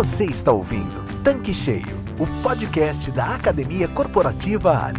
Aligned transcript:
Você 0.00 0.24
está 0.24 0.50
ouvindo 0.50 1.04
Tanque 1.22 1.52
Cheio, 1.52 2.02
o 2.18 2.42
podcast 2.42 3.12
da 3.12 3.34
Academia 3.34 3.86
Corporativa 3.86 4.86
Ali. 4.86 4.98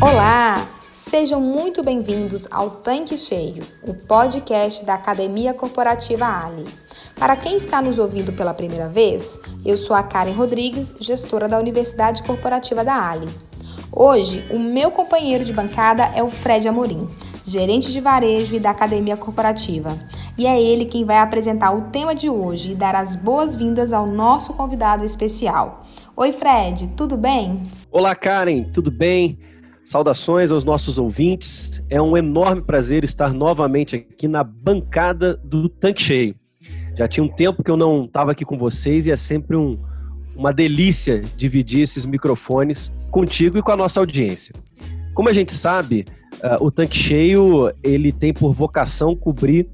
Olá! 0.00 0.64
Sejam 0.92 1.40
muito 1.40 1.82
bem-vindos 1.82 2.46
ao 2.52 2.70
Tanque 2.70 3.16
Cheio, 3.16 3.64
o 3.82 3.92
podcast 3.94 4.84
da 4.84 4.94
Academia 4.94 5.52
Corporativa 5.52 6.26
Ali. 6.26 6.83
Para 7.18 7.36
quem 7.36 7.56
está 7.56 7.80
nos 7.80 7.98
ouvindo 7.98 8.32
pela 8.32 8.52
primeira 8.52 8.88
vez, 8.88 9.38
eu 9.64 9.76
sou 9.76 9.94
a 9.94 10.02
Karen 10.02 10.32
Rodrigues, 10.32 10.94
gestora 11.00 11.48
da 11.48 11.58
Universidade 11.58 12.22
Corporativa 12.22 12.84
da 12.84 13.08
Ali. 13.08 13.28
Hoje, 13.92 14.44
o 14.50 14.58
meu 14.58 14.90
companheiro 14.90 15.44
de 15.44 15.52
bancada 15.52 16.10
é 16.14 16.22
o 16.22 16.28
Fred 16.28 16.66
Amorim, 16.66 17.06
gerente 17.44 17.92
de 17.92 18.00
varejo 18.00 18.56
e 18.56 18.58
da 18.58 18.70
Academia 18.70 19.16
Corporativa. 19.16 19.96
E 20.36 20.46
é 20.46 20.60
ele 20.60 20.86
quem 20.86 21.04
vai 21.04 21.18
apresentar 21.18 21.72
o 21.72 21.82
tema 21.90 22.14
de 22.14 22.28
hoje 22.28 22.72
e 22.72 22.74
dar 22.74 22.96
as 22.96 23.14
boas-vindas 23.14 23.92
ao 23.92 24.06
nosso 24.08 24.52
convidado 24.54 25.04
especial. 25.04 25.86
Oi, 26.16 26.32
Fred, 26.32 26.88
tudo 26.96 27.16
bem? 27.16 27.62
Olá, 27.92 28.16
Karen, 28.16 28.64
tudo 28.64 28.90
bem? 28.90 29.38
Saudações 29.84 30.50
aos 30.50 30.64
nossos 30.64 30.98
ouvintes. 30.98 31.80
É 31.88 32.02
um 32.02 32.16
enorme 32.16 32.62
prazer 32.62 33.04
estar 33.04 33.32
novamente 33.32 33.94
aqui 33.94 34.26
na 34.26 34.42
bancada 34.42 35.36
do 35.44 35.68
Tanque 35.68 36.02
Cheio. 36.02 36.34
Já 36.96 37.08
tinha 37.08 37.24
um 37.24 37.28
tempo 37.28 37.62
que 37.62 37.70
eu 37.70 37.76
não 37.76 38.04
estava 38.04 38.32
aqui 38.32 38.44
com 38.44 38.56
vocês 38.56 39.06
e 39.06 39.10
é 39.10 39.16
sempre 39.16 39.56
um, 39.56 39.78
uma 40.36 40.52
delícia 40.52 41.22
dividir 41.36 41.82
esses 41.82 42.06
microfones 42.06 42.92
contigo 43.10 43.58
e 43.58 43.62
com 43.62 43.72
a 43.72 43.76
nossa 43.76 44.00
audiência. 44.00 44.54
Como 45.12 45.28
a 45.28 45.32
gente 45.32 45.52
sabe, 45.52 46.04
uh, 46.34 46.64
o 46.64 46.70
Tanque 46.70 46.96
Cheio 46.96 47.72
ele 47.82 48.12
tem 48.12 48.32
por 48.32 48.52
vocação 48.52 49.14
cobrir 49.14 49.68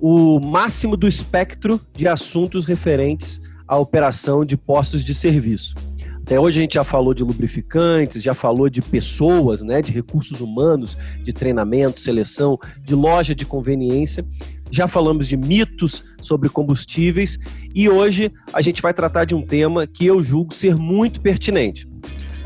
o 0.00 0.40
máximo 0.40 0.96
do 0.96 1.06
espectro 1.06 1.80
de 1.94 2.08
assuntos 2.08 2.64
referentes 2.64 3.40
à 3.68 3.76
operação 3.76 4.44
de 4.44 4.56
postos 4.56 5.04
de 5.04 5.14
serviço. 5.14 5.74
Até 6.22 6.38
hoje 6.38 6.60
a 6.60 6.62
gente 6.62 6.74
já 6.74 6.84
falou 6.84 7.12
de 7.12 7.22
lubrificantes, 7.22 8.22
já 8.22 8.32
falou 8.32 8.68
de 8.68 8.80
pessoas, 8.80 9.62
né, 9.62 9.82
de 9.82 9.92
recursos 9.92 10.40
humanos, 10.40 10.96
de 11.22 11.32
treinamento, 11.32 12.00
seleção, 12.00 12.58
de 12.84 12.94
loja 12.94 13.34
de 13.34 13.44
conveniência 13.44 14.24
já 14.72 14.88
falamos 14.88 15.28
de 15.28 15.36
mitos 15.36 16.02
sobre 16.22 16.48
combustíveis 16.48 17.38
e 17.74 17.90
hoje 17.90 18.32
a 18.54 18.62
gente 18.62 18.80
vai 18.80 18.94
tratar 18.94 19.26
de 19.26 19.34
um 19.34 19.42
tema 19.42 19.86
que 19.86 20.06
eu 20.06 20.24
julgo 20.24 20.54
ser 20.54 20.74
muito 20.76 21.20
pertinente. 21.20 21.86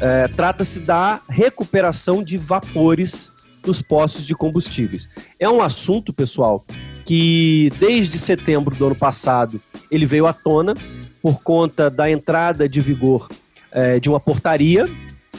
É, 0.01 0.27
Trata-se 0.27 0.81
da 0.81 1.21
recuperação 1.31 2.25
de 2.25 2.37
vapores 2.37 3.31
dos 3.63 3.81
postos 3.81 4.27
de 4.27 4.35
combustíveis. 4.35 5.09
É 5.39 5.49
um 5.49 5.63
assunto, 5.63 6.13
pessoal, 6.13 6.65
que 7.05 7.73
desde 7.79 8.19
setembro 8.19 8.75
do 8.75 8.87
ano 8.87 8.97
passado 8.97 9.61
ele 9.91 10.05
veio 10.05 10.27
à 10.27 10.33
tona 10.33 10.75
por 11.23 11.43
conta 11.43 11.89
da 11.89 12.11
entrada 12.11 12.69
de 12.69 12.81
vigor 12.81 13.29
é, 13.71 14.01
de 14.01 14.09
uma 14.09 14.19
portaria. 14.19 14.89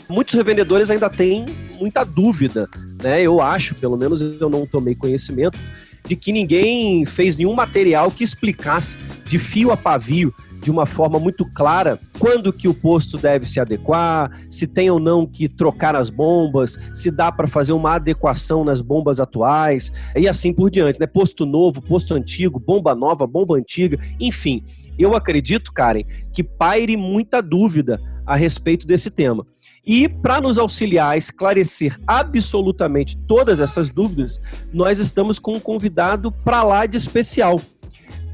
Muitos 0.09 0.35
revendedores 0.35 0.89
ainda 0.89 1.09
têm 1.09 1.45
muita 1.77 2.05
dúvida, 2.05 2.69
né? 3.01 3.21
Eu 3.21 3.41
acho, 3.41 3.75
pelo 3.75 3.97
menos 3.97 4.21
eu 4.21 4.49
não 4.49 4.65
tomei 4.65 4.95
conhecimento, 4.95 5.59
de 6.07 6.15
que 6.15 6.31
ninguém 6.31 7.05
fez 7.05 7.37
nenhum 7.37 7.53
material 7.53 8.09
que 8.09 8.23
explicasse 8.23 8.97
de 9.25 9.37
fio 9.37 9.71
a 9.71 9.77
pavio 9.77 10.33
de 10.61 10.71
uma 10.71 10.85
forma 10.85 11.19
muito 11.19 11.45
clara 11.45 11.99
quando 12.19 12.51
que 12.51 12.67
o 12.67 12.73
posto 12.73 13.17
deve 13.17 13.45
se 13.45 13.59
adequar, 13.59 14.31
se 14.49 14.67
tem 14.67 14.89
ou 14.89 14.99
não 14.99 15.25
que 15.25 15.47
trocar 15.47 15.95
as 15.95 16.09
bombas, 16.09 16.77
se 16.93 17.11
dá 17.11 17.31
para 17.31 17.47
fazer 17.47 17.73
uma 17.73 17.95
adequação 17.95 18.63
nas 18.63 18.81
bombas 18.81 19.19
atuais 19.19 19.93
e 20.15 20.27
assim 20.27 20.51
por 20.51 20.69
diante, 20.69 20.99
né? 20.99 21.07
Posto 21.07 21.45
novo, 21.45 21.81
posto 21.81 22.13
antigo, 22.13 22.59
bomba 22.59 22.95
nova, 22.95 23.27
bomba 23.27 23.55
antiga, 23.55 23.99
enfim. 24.19 24.63
Eu 24.97 25.13
acredito, 25.15 25.71
Karen, 25.71 26.03
que 26.33 26.43
paire 26.43 26.97
muita 26.97 27.41
dúvida 27.41 28.01
a 28.25 28.35
respeito 28.35 28.87
desse 28.87 29.11
tema. 29.11 29.45
E 29.87 30.09
para 30.09 30.41
nos 30.41 30.57
auxiliar 30.57 31.13
a 31.13 31.17
esclarecer 31.17 31.97
absolutamente 32.05 33.17
todas 33.25 33.61
essas 33.61 33.87
dúvidas, 33.87 34.41
nós 34.73 34.99
estamos 34.99 35.39
com 35.39 35.53
um 35.53 35.59
convidado 35.61 36.29
para 36.29 36.61
lá 36.61 36.85
de 36.85 36.97
especial. 36.97 37.57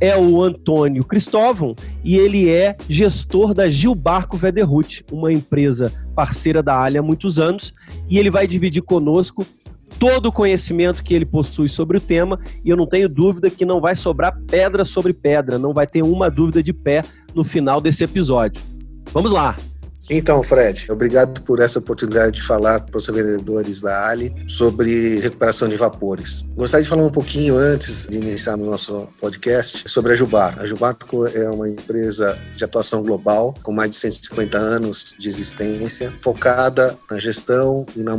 É 0.01 0.17
o 0.17 0.41
Antônio 0.41 1.05
Cristóvão 1.05 1.75
e 2.03 2.17
ele 2.17 2.49
é 2.49 2.75
gestor 2.89 3.53
da 3.53 3.69
Gilbarco 3.69 4.35
Vederhut, 4.35 5.05
uma 5.11 5.31
empresa 5.31 5.93
parceira 6.15 6.63
da 6.63 6.75
Alha 6.75 7.01
há 7.01 7.03
muitos 7.03 7.37
anos, 7.37 7.71
e 8.09 8.17
ele 8.17 8.31
vai 8.31 8.47
dividir 8.47 8.81
conosco 8.81 9.45
todo 9.99 10.25
o 10.25 10.31
conhecimento 10.31 11.03
que 11.03 11.13
ele 11.13 11.25
possui 11.25 11.69
sobre 11.69 11.97
o 11.97 12.01
tema 12.01 12.39
e 12.65 12.69
eu 12.71 12.75
não 12.75 12.87
tenho 12.87 13.07
dúvida 13.07 13.51
que 13.51 13.63
não 13.63 13.79
vai 13.79 13.95
sobrar 13.95 14.35
pedra 14.49 14.83
sobre 14.83 15.13
pedra, 15.13 15.59
não 15.59 15.71
vai 15.71 15.85
ter 15.85 16.01
uma 16.01 16.31
dúvida 16.31 16.63
de 16.63 16.73
pé 16.73 17.03
no 17.35 17.43
final 17.43 17.79
desse 17.79 18.03
episódio. 18.03 18.59
Vamos 19.13 19.31
lá! 19.31 19.55
Então, 20.09 20.43
Fred, 20.43 20.91
obrigado 20.91 21.41
por 21.43 21.59
essa 21.59 21.79
oportunidade 21.79 22.35
de 22.35 22.43
falar 22.43 22.81
para 22.81 22.97
os 22.97 23.07
vendedores 23.07 23.81
da 23.81 24.07
Ali 24.07 24.33
sobre 24.47 25.19
recuperação 25.19 25.67
de 25.67 25.77
vapores. 25.77 26.45
Gostaria 26.55 26.83
de 26.83 26.89
falar 26.89 27.03
um 27.03 27.11
pouquinho 27.11 27.55
antes 27.55 28.05
de 28.07 28.17
iniciar 28.17 28.55
o 28.55 28.65
nosso 28.65 29.07
podcast 29.19 29.87
sobre 29.89 30.11
a 30.11 30.15
Jubar. 30.15 30.59
A 30.59 30.65
Jubarco 30.65 31.25
é 31.27 31.49
uma 31.49 31.69
empresa 31.69 32.37
de 32.55 32.65
atuação 32.65 33.01
global 33.01 33.53
com 33.63 33.71
mais 33.71 33.91
de 33.91 33.97
150 33.97 34.57
anos 34.57 35.15
de 35.17 35.29
existência, 35.29 36.11
focada 36.21 36.97
na 37.09 37.17
gestão 37.17 37.85
na 37.95 38.13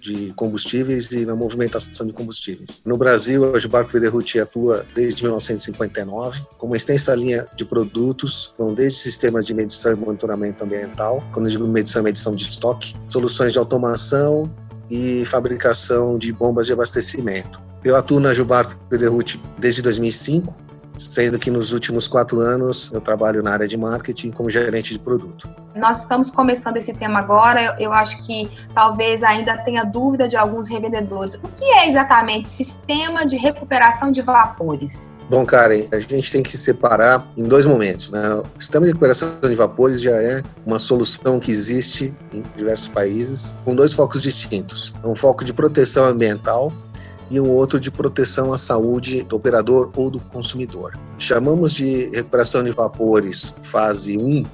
de 0.00 0.32
combustíveis 0.34 1.10
e 1.12 1.24
na 1.24 1.34
movimentação 1.34 2.06
de 2.06 2.12
combustíveis. 2.12 2.82
No 2.84 2.96
Brasil, 2.96 3.54
a 3.54 3.58
Jubarco 3.58 3.90
Vederhut 3.90 4.38
atua 4.40 4.84
desde 4.94 5.22
1959 5.22 6.42
com 6.56 6.66
uma 6.66 6.76
extensa 6.76 7.14
linha 7.14 7.46
de 7.56 7.64
produtos, 7.64 8.52
com 8.56 8.74
desde 8.74 8.98
sistemas 8.98 9.46
de 9.46 9.54
medição 9.54 9.92
e 9.92 9.94
monitoramento 9.94 10.64
ambiental 10.64 11.17
quando 11.32 11.46
eu 11.46 11.50
digo 11.50 11.66
medição, 11.66 12.00
é 12.00 12.02
medição 12.04 12.34
de 12.34 12.48
estoque, 12.48 12.94
soluções 13.08 13.52
de 13.52 13.58
automação 13.58 14.50
e 14.90 15.24
fabricação 15.26 16.18
de 16.18 16.32
bombas 16.32 16.66
de 16.66 16.72
abastecimento. 16.72 17.60
Eu 17.84 17.96
atuo 17.96 18.18
na 18.18 18.32
Jubar 18.32 18.76
Pederhut 18.88 19.40
desde 19.58 19.82
2005 19.82 20.67
sendo 20.98 21.38
que 21.38 21.50
nos 21.50 21.72
últimos 21.72 22.08
quatro 22.08 22.40
anos 22.40 22.90
eu 22.92 23.00
trabalho 23.00 23.42
na 23.42 23.52
área 23.52 23.68
de 23.68 23.76
marketing 23.76 24.30
como 24.30 24.50
gerente 24.50 24.92
de 24.92 24.98
produto. 24.98 25.48
Nós 25.74 26.00
estamos 26.00 26.28
começando 26.28 26.76
esse 26.76 26.92
tema 26.92 27.20
agora, 27.20 27.76
eu 27.78 27.92
acho 27.92 28.22
que 28.22 28.50
talvez 28.74 29.22
ainda 29.22 29.56
tenha 29.58 29.84
dúvida 29.84 30.26
de 30.26 30.36
alguns 30.36 30.68
revendedores. 30.68 31.34
O 31.34 31.48
que 31.48 31.64
é 31.64 31.88
exatamente 31.88 32.48
sistema 32.48 33.24
de 33.24 33.36
recuperação 33.36 34.10
de 34.10 34.20
vapores? 34.20 35.16
Bom, 35.30 35.46
Karen, 35.46 35.86
a 35.92 36.00
gente 36.00 36.32
tem 36.32 36.42
que 36.42 36.56
separar 36.56 37.26
em 37.36 37.44
dois 37.44 37.64
momentos. 37.64 38.10
Né? 38.10 38.34
O 38.34 38.60
sistema 38.60 38.86
de 38.86 38.92
recuperação 38.92 39.38
de 39.40 39.54
vapores 39.54 40.02
já 40.02 40.16
é 40.16 40.42
uma 40.66 40.78
solução 40.78 41.38
que 41.38 41.52
existe 41.52 42.12
em 42.32 42.42
diversos 42.56 42.88
países 42.88 43.56
com 43.64 43.74
dois 43.74 43.92
focos 43.92 44.22
distintos. 44.22 44.94
Um 45.04 45.14
foco 45.14 45.44
de 45.44 45.52
proteção 45.52 46.04
ambiental 46.04 46.72
e 47.30 47.40
um 47.40 47.50
outro 47.50 47.78
de 47.78 47.90
proteção 47.90 48.52
à 48.52 48.58
saúde 48.58 49.22
do 49.22 49.36
operador 49.36 49.90
ou 49.96 50.10
do 50.10 50.20
consumidor. 50.20 50.98
Chamamos 51.18 51.72
de 51.72 52.06
recuperação 52.06 52.62
de 52.62 52.70
vapores 52.70 53.54
fase 53.62 54.16
1 54.16 54.44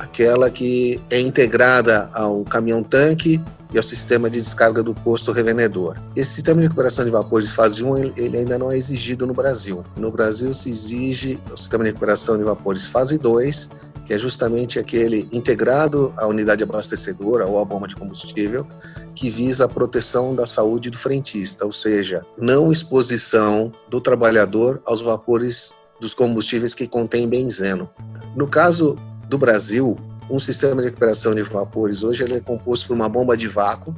aquela 0.00 0.50
que 0.50 0.98
é 1.10 1.20
integrada 1.20 2.08
ao 2.14 2.42
caminhão-tanque 2.42 3.40
e 3.72 3.76
ao 3.76 3.82
sistema 3.82 4.28
de 4.28 4.40
descarga 4.40 4.82
do 4.82 4.94
posto 4.94 5.30
revendedor. 5.30 5.96
Esse 6.16 6.32
sistema 6.32 6.60
de 6.60 6.66
recuperação 6.66 7.04
de 7.04 7.10
vapores 7.10 7.52
fase 7.52 7.84
1 7.84 7.96
ele 8.16 8.38
ainda 8.38 8.58
não 8.58 8.72
é 8.72 8.76
exigido 8.76 9.26
no 9.26 9.34
Brasil. 9.34 9.84
No 9.96 10.10
Brasil 10.10 10.52
se 10.52 10.70
exige 10.70 11.38
o 11.52 11.56
sistema 11.56 11.84
de 11.84 11.90
recuperação 11.90 12.38
de 12.38 12.44
vapores 12.44 12.86
fase 12.86 13.18
2, 13.18 13.70
que 14.06 14.14
é 14.14 14.18
justamente 14.18 14.78
aquele 14.78 15.28
integrado 15.30 16.12
à 16.16 16.26
unidade 16.26 16.64
abastecedora 16.64 17.46
ou 17.46 17.60
à 17.60 17.64
bomba 17.64 17.86
de 17.86 17.94
combustível, 17.94 18.66
que 19.14 19.30
visa 19.30 19.64
a 19.64 19.68
proteção 19.68 20.34
da 20.34 20.46
saúde 20.46 20.90
do 20.90 20.98
frentista, 20.98 21.64
ou 21.64 21.72
seja, 21.72 22.24
não 22.38 22.72
exposição 22.72 23.72
do 23.88 24.00
trabalhador 24.00 24.80
aos 24.84 25.00
vapores 25.00 25.74
dos 26.00 26.14
combustíveis 26.14 26.74
que 26.74 26.86
contêm 26.86 27.28
benzeno. 27.28 27.90
No 28.34 28.46
caso 28.46 28.96
do 29.28 29.36
Brasil, 29.36 29.96
um 30.30 30.38
sistema 30.38 30.80
de 30.80 30.88
recuperação 30.88 31.34
de 31.34 31.42
vapores 31.42 32.02
hoje 32.02 32.22
ele 32.22 32.34
é 32.34 32.40
composto 32.40 32.86
por 32.86 32.94
uma 32.94 33.08
bomba 33.08 33.36
de 33.36 33.48
vácuo 33.48 33.94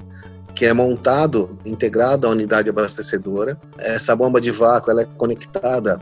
que 0.55 0.67
é 0.67 0.73
montado 0.73 1.59
integrado 1.65 2.27
à 2.27 2.31
unidade 2.31 2.69
abastecedora. 2.69 3.59
Essa 3.79 4.15
bomba 4.15 4.41
de 4.41 4.51
vácuo 4.51 4.91
ela 4.91 5.03
é 5.03 5.05
conectada 5.17 5.99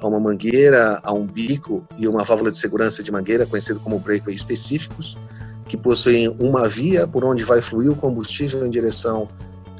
a 0.00 0.06
uma 0.06 0.20
mangueira, 0.20 1.00
a 1.02 1.12
um 1.12 1.26
bico 1.26 1.86
e 1.96 2.06
uma 2.06 2.24
válvula 2.24 2.50
de 2.50 2.58
segurança 2.58 3.02
de 3.02 3.10
mangueira, 3.10 3.46
conhecido 3.46 3.80
como 3.80 3.98
breakaway 3.98 4.34
específicos, 4.34 5.18
que 5.66 5.76
possuem 5.76 6.28
uma 6.38 6.68
via 6.68 7.06
por 7.06 7.24
onde 7.24 7.44
vai 7.44 7.60
fluir 7.60 7.90
o 7.90 7.96
combustível 7.96 8.66
em 8.66 8.70
direção 8.70 9.28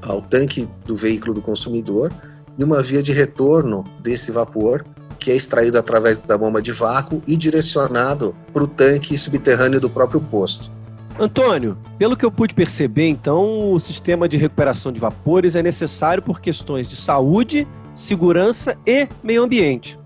ao 0.00 0.20
tanque 0.20 0.68
do 0.84 0.94
veículo 0.94 1.34
do 1.34 1.42
consumidor 1.42 2.12
e 2.58 2.64
uma 2.64 2.82
via 2.82 3.02
de 3.02 3.12
retorno 3.12 3.84
desse 4.00 4.30
vapor 4.30 4.84
que 5.18 5.30
é 5.30 5.36
extraído 5.36 5.78
através 5.78 6.20
da 6.20 6.36
bomba 6.36 6.60
de 6.60 6.70
vácuo 6.70 7.22
e 7.26 7.36
direcionado 7.36 8.34
para 8.52 8.62
o 8.62 8.68
tanque 8.68 9.16
subterrâneo 9.16 9.80
do 9.80 9.88
próprio 9.88 10.20
posto. 10.20 10.70
Antônio, 11.18 11.78
pelo 11.96 12.16
que 12.16 12.24
eu 12.24 12.30
pude 12.30 12.54
perceber, 12.54 13.08
então, 13.08 13.72
o 13.72 13.78
sistema 13.78 14.28
de 14.28 14.36
recuperação 14.36 14.92
de 14.92 15.00
vapores 15.00 15.56
é 15.56 15.62
necessário 15.62 16.22
por 16.22 16.40
questões 16.40 16.88
de 16.88 16.96
saúde, 16.96 17.66
segurança 17.94 18.76
e 18.84 19.08
meio 19.22 19.44
ambiente. 19.44 19.98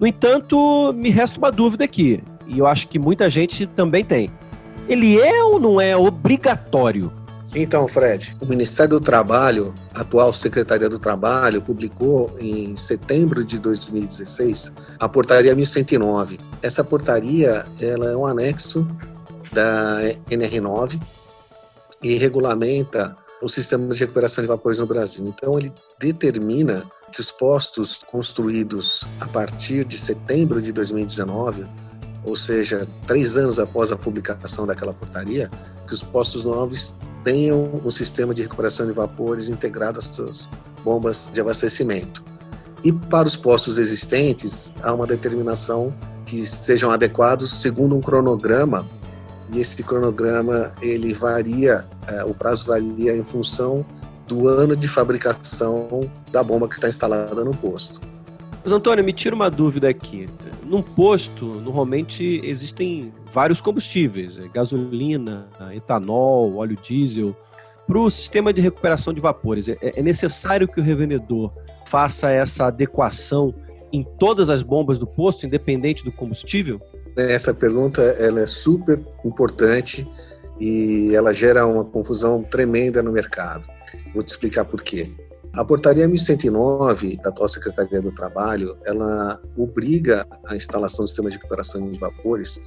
No 0.00 0.06
entanto, 0.06 0.92
me 0.94 1.10
resta 1.10 1.38
uma 1.38 1.52
dúvida 1.52 1.84
aqui, 1.84 2.22
e 2.46 2.58
eu 2.58 2.66
acho 2.66 2.88
que 2.88 2.98
muita 2.98 3.30
gente 3.30 3.66
também 3.66 4.02
tem. 4.04 4.30
Ele 4.88 5.18
é 5.18 5.42
ou 5.42 5.58
não 5.58 5.80
é 5.80 5.96
obrigatório? 5.96 7.12
Então, 7.54 7.88
Fred, 7.88 8.36
o 8.40 8.46
Ministério 8.46 8.98
do 8.98 9.00
Trabalho, 9.00 9.74
atual 9.94 10.32
Secretaria 10.32 10.88
do 10.88 10.98
Trabalho, 10.98 11.62
publicou 11.62 12.36
em 12.38 12.76
setembro 12.76 13.42
de 13.42 13.58
2016 13.58 14.74
a 14.98 15.08
portaria 15.08 15.54
1109. 15.54 16.38
Essa 16.62 16.84
portaria, 16.84 17.66
ela 17.80 18.10
é 18.10 18.16
um 18.16 18.26
anexo 18.26 18.86
da 19.52 20.00
NR9 20.30 21.00
e 22.02 22.16
regulamenta 22.16 23.16
o 23.40 23.48
sistema 23.48 23.88
de 23.88 23.98
recuperação 24.00 24.42
de 24.42 24.48
vapores 24.48 24.78
no 24.78 24.86
Brasil. 24.86 25.26
Então, 25.26 25.58
ele 25.58 25.72
determina 25.98 26.84
que 27.10 27.20
os 27.20 27.32
postos 27.32 27.98
construídos 28.06 29.04
a 29.18 29.26
partir 29.26 29.84
de 29.84 29.96
setembro 29.96 30.60
de 30.60 30.72
2019, 30.72 31.64
ou 32.26 32.34
seja, 32.34 32.86
três 33.06 33.38
anos 33.38 33.60
após 33.60 33.92
a 33.92 33.96
publicação 33.96 34.66
daquela 34.66 34.92
portaria, 34.92 35.48
que 35.86 35.94
os 35.94 36.02
postos 36.02 36.44
novos 36.44 36.96
tenham 37.22 37.80
um 37.84 37.88
sistema 37.88 38.34
de 38.34 38.42
recuperação 38.42 38.84
de 38.84 38.92
vapores 38.92 39.48
integrado 39.48 40.00
às 40.00 40.06
suas 40.06 40.50
bombas 40.84 41.30
de 41.32 41.40
abastecimento. 41.40 42.22
E 42.82 42.92
para 42.92 43.26
os 43.26 43.36
postos 43.36 43.78
existentes, 43.78 44.74
há 44.82 44.92
uma 44.92 45.06
determinação 45.06 45.94
que 46.26 46.44
sejam 46.44 46.90
adequados 46.90 47.62
segundo 47.62 47.96
um 47.96 48.00
cronograma 48.00 48.84
e 49.52 49.60
esse 49.60 49.80
cronograma 49.84 50.72
ele 50.82 51.14
varia, 51.14 51.84
é, 52.08 52.24
o 52.24 52.34
prazo 52.34 52.66
varia 52.66 53.16
em 53.16 53.22
função 53.22 53.86
do 54.26 54.48
ano 54.48 54.74
de 54.74 54.88
fabricação 54.88 56.10
da 56.32 56.42
bomba 56.42 56.68
que 56.68 56.74
está 56.74 56.88
instalada 56.88 57.44
no 57.44 57.54
posto. 57.54 58.00
Mas 58.66 58.72
Antônio, 58.72 59.04
me 59.04 59.12
tira 59.12 59.32
uma 59.32 59.48
dúvida 59.48 59.88
aqui. 59.88 60.28
Num 60.64 60.82
posto, 60.82 61.44
normalmente 61.44 62.40
existem 62.42 63.14
vários 63.32 63.60
combustíveis, 63.60 64.40
é, 64.40 64.48
gasolina, 64.48 65.46
etanol, 65.72 66.56
óleo 66.56 66.76
diesel. 66.82 67.32
Para 67.86 67.96
o 67.96 68.10
sistema 68.10 68.52
de 68.52 68.60
recuperação 68.60 69.14
de 69.14 69.20
vapores, 69.20 69.68
é, 69.68 69.78
é 69.80 70.02
necessário 70.02 70.66
que 70.66 70.80
o 70.80 70.82
revendedor 70.82 71.52
faça 71.86 72.28
essa 72.28 72.66
adequação 72.66 73.54
em 73.92 74.02
todas 74.02 74.50
as 74.50 74.64
bombas 74.64 74.98
do 74.98 75.06
posto, 75.06 75.46
independente 75.46 76.02
do 76.02 76.10
combustível? 76.10 76.80
Essa 77.16 77.54
pergunta 77.54 78.02
ela 78.02 78.40
é 78.40 78.46
super 78.46 78.98
importante 79.24 80.04
e 80.58 81.14
ela 81.14 81.32
gera 81.32 81.64
uma 81.68 81.84
confusão 81.84 82.42
tremenda 82.42 83.00
no 83.00 83.12
mercado. 83.12 83.64
Vou 84.12 84.24
te 84.24 84.30
explicar 84.30 84.64
por 84.64 84.82
quê. 84.82 85.12
A 85.56 85.64
portaria 85.64 86.06
1109 86.06 87.16
da 87.16 87.30
atual 87.30 87.48
Secretaria 87.48 88.02
do 88.02 88.12
Trabalho, 88.12 88.76
ela 88.84 89.40
obriga 89.56 90.26
a 90.46 90.54
instalação 90.54 91.02
do 91.02 91.08
sistema 91.08 91.30
de 91.30 91.36
recuperação 91.36 91.90
de 91.90 91.98
vapores 91.98 92.60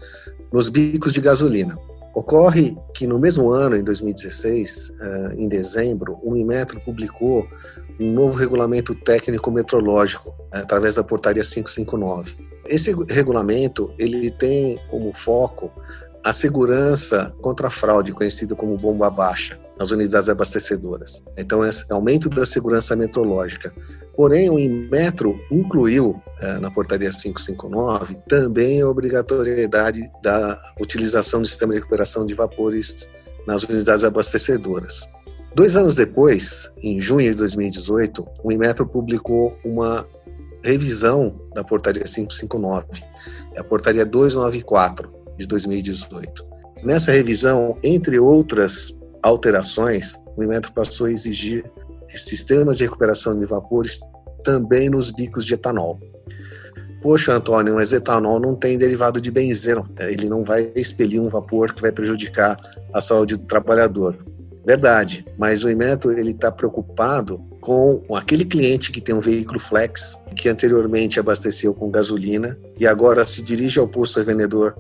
nos 0.52 0.70
bicos 0.70 1.14
de 1.14 1.22
gasolina. 1.22 1.78
Ocorre 2.16 2.76
que 2.96 3.06
no 3.06 3.20
mesmo 3.20 3.52
ano, 3.52 3.76
em 3.76 3.84
2016, 3.84 4.92
eh, 5.00 5.36
em 5.38 5.48
dezembro, 5.48 6.18
o 6.24 6.36
Inmetro 6.36 6.82
publicou 6.82 7.48
um 8.00 8.12
novo 8.12 8.36
regulamento 8.36 8.96
técnico 8.96 9.52
metrológico 9.52 10.34
através 10.52 10.96
da 10.96 11.04
portaria 11.04 11.44
559. 11.44 12.36
Esse 12.66 12.92
regulamento 13.08 13.94
ele 14.00 14.32
tem 14.32 14.80
como 14.90 15.14
foco 15.14 15.72
a 16.24 16.34
segurança 16.34 17.34
contra 17.42 17.68
a 17.68 17.70
fraude, 17.70 18.12
conhecido 18.12 18.56
como 18.56 18.78
bomba 18.78 19.10
baixa, 19.10 19.60
nas 19.78 19.92
unidades 19.92 20.30
abastecedoras. 20.30 21.24
Então, 21.38 21.64
é 21.64 21.70
aumento 21.90 22.30
da 22.30 22.46
segurança 22.46 22.96
metrológica. 22.96 23.74
Porém, 24.16 24.50
o 24.50 24.60
Inmetro 24.60 25.40
incluiu 25.50 26.22
é, 26.42 26.60
na 26.60 26.70
portaria 26.70 27.10
559 27.10 28.16
também 28.28 28.82
a 28.82 28.88
obrigatoriedade 28.88 30.12
da 30.22 30.62
utilização 30.80 31.42
do 31.42 31.48
sistema 31.48 31.74
de 31.74 31.80
recuperação 31.80 32.26
de 32.26 32.34
vapores 32.34 33.10
nas 33.48 33.64
unidades 33.64 34.04
abastecedoras. 34.04 35.08
Dois 35.56 35.78
anos 35.78 35.96
depois, 35.96 36.70
em 36.84 37.00
junho 37.00 37.32
de 37.32 37.38
2018, 37.38 38.28
o 38.44 38.52
Inmetro 38.52 38.86
publicou 38.86 39.58
uma 39.64 40.06
revisão 40.62 41.40
da 41.56 41.64
portaria 41.64 42.04
559, 42.04 42.86
é 43.56 43.62
a 43.62 43.64
portaria 43.64 44.06
294 44.06 45.19
de 45.40 45.48
2018. 45.48 46.46
Nessa 46.84 47.12
revisão, 47.14 47.78
entre 47.82 48.20
outras 48.20 48.94
alterações, 49.24 50.22
o 50.36 50.44
Inmetro 50.44 50.72
passou 50.74 51.08
a 51.08 51.12
exigir 51.12 51.64
sistemas 52.16 52.78
de 52.78 52.84
recuperação 52.84 53.38
de 53.38 53.46
vapores 53.46 54.00
também 54.44 54.90
nos 54.90 55.12
bicos 55.12 55.46
de 55.46 55.54
etanol. 55.54 56.00
Poxa, 57.02 57.34
Antônio, 57.34 57.76
mas 57.76 57.94
etanol 57.94 58.40
não 58.40 58.56
tem 58.56 58.78
derivado 58.78 59.22
de 59.22 59.32
benzeno. 59.32 59.90
Ele 60.00 60.28
não 60.28 60.44
vai 60.44 60.72
expelir 60.76 61.22
um 61.22 61.30
vapor 61.30 61.74
que 61.74 61.82
vai 61.82 61.92
prejudicar 61.92 62.58
a 62.94 63.00
saúde 63.00 63.38
do 63.38 63.46
trabalhador. 63.46 64.18
Verdade, 64.66 65.26
mas 65.38 65.64
o 65.64 65.70
Inmetro 65.70 66.12
ele 66.12 66.32
está 66.32 66.52
preocupado 66.52 67.40
com 67.62 68.04
aquele 68.16 68.44
cliente 68.44 68.92
que 68.92 69.02
tem 69.02 69.16
um 69.16 69.20
veículo 69.20 69.60
flex, 69.60 70.22
que 70.36 70.50
anteriormente 70.50 71.20
abasteceu 71.20 71.74
com 71.74 71.90
gasolina 71.90 72.58
e 72.78 72.86
agora 72.86 73.26
se 73.26 73.42
dirige 73.42 73.80
ao 73.80 73.88
posto 73.88 74.20
revendedor 74.20 74.76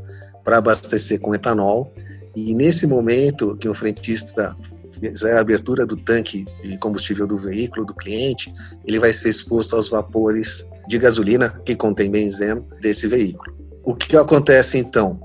para 0.49 0.57
abastecer 0.57 1.19
com 1.19 1.35
etanol. 1.35 1.93
E 2.35 2.55
nesse 2.55 2.87
momento 2.87 3.55
que 3.55 3.69
o 3.69 3.73
frentista 3.75 4.57
fizer 4.99 5.37
a 5.37 5.41
abertura 5.41 5.85
do 5.85 5.95
tanque 5.95 6.43
de 6.63 6.75
combustível 6.79 7.27
do 7.27 7.37
veículo 7.37 7.85
do 7.85 7.93
cliente, 7.93 8.51
ele 8.83 8.97
vai 8.97 9.13
ser 9.13 9.29
exposto 9.29 9.75
aos 9.75 9.89
vapores 9.89 10.65
de 10.87 10.97
gasolina 10.97 11.61
que 11.63 11.75
contém 11.75 12.09
benzeno 12.09 12.65
desse 12.81 13.07
veículo. 13.07 13.53
O 13.83 13.93
que 13.93 14.17
acontece 14.17 14.79
então? 14.79 15.19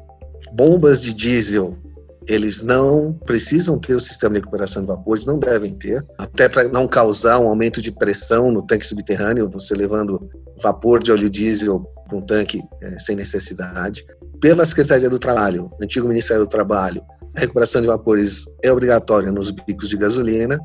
Bombas 0.53 1.01
de 1.01 1.15
diesel 1.15 1.75
eles 2.27 2.63
não 2.63 3.13
precisam 3.25 3.79
ter 3.79 3.95
o 3.95 4.01
sistema 4.01 4.35
de 4.35 4.41
recuperação 4.41 4.83
de 4.83 4.89
vapores, 4.89 5.27
não 5.27 5.39
devem 5.39 5.75
ter, 5.75 6.05
até 6.17 6.49
para 6.49 6.69
não 6.69 6.89
causar 6.89 7.39
um 7.39 7.49
aumento 7.49 7.83
de 7.83 7.93
pressão 7.93 8.51
no 8.51 8.63
tanque 8.63 8.87
subterrâneo, 8.87 9.49
você 9.51 9.75
levando 9.75 10.31
vapor 10.63 11.03
de 11.03 11.13
óleo 11.13 11.29
diesel 11.29 11.87
um 12.13 12.21
tanque 12.21 12.63
é, 12.83 12.99
sem 12.99 13.17
necessidade. 13.17 14.05
Pela 14.41 14.65
Secretaria 14.67 15.09
do 15.09 15.19
Trabalho, 15.19 15.71
antigo 15.81 16.09
Ministério 16.09 16.45
do 16.45 16.49
Trabalho, 16.49 17.03
a 17.37 17.41
recuperação 17.41 17.81
de 17.81 17.89
vapores 17.89 18.45
é 18.63 18.71
obrigatória 18.71 19.33
nos 19.33 19.51
bicos 19.51 19.89
de 19.89 19.97
gasolina 19.97 20.61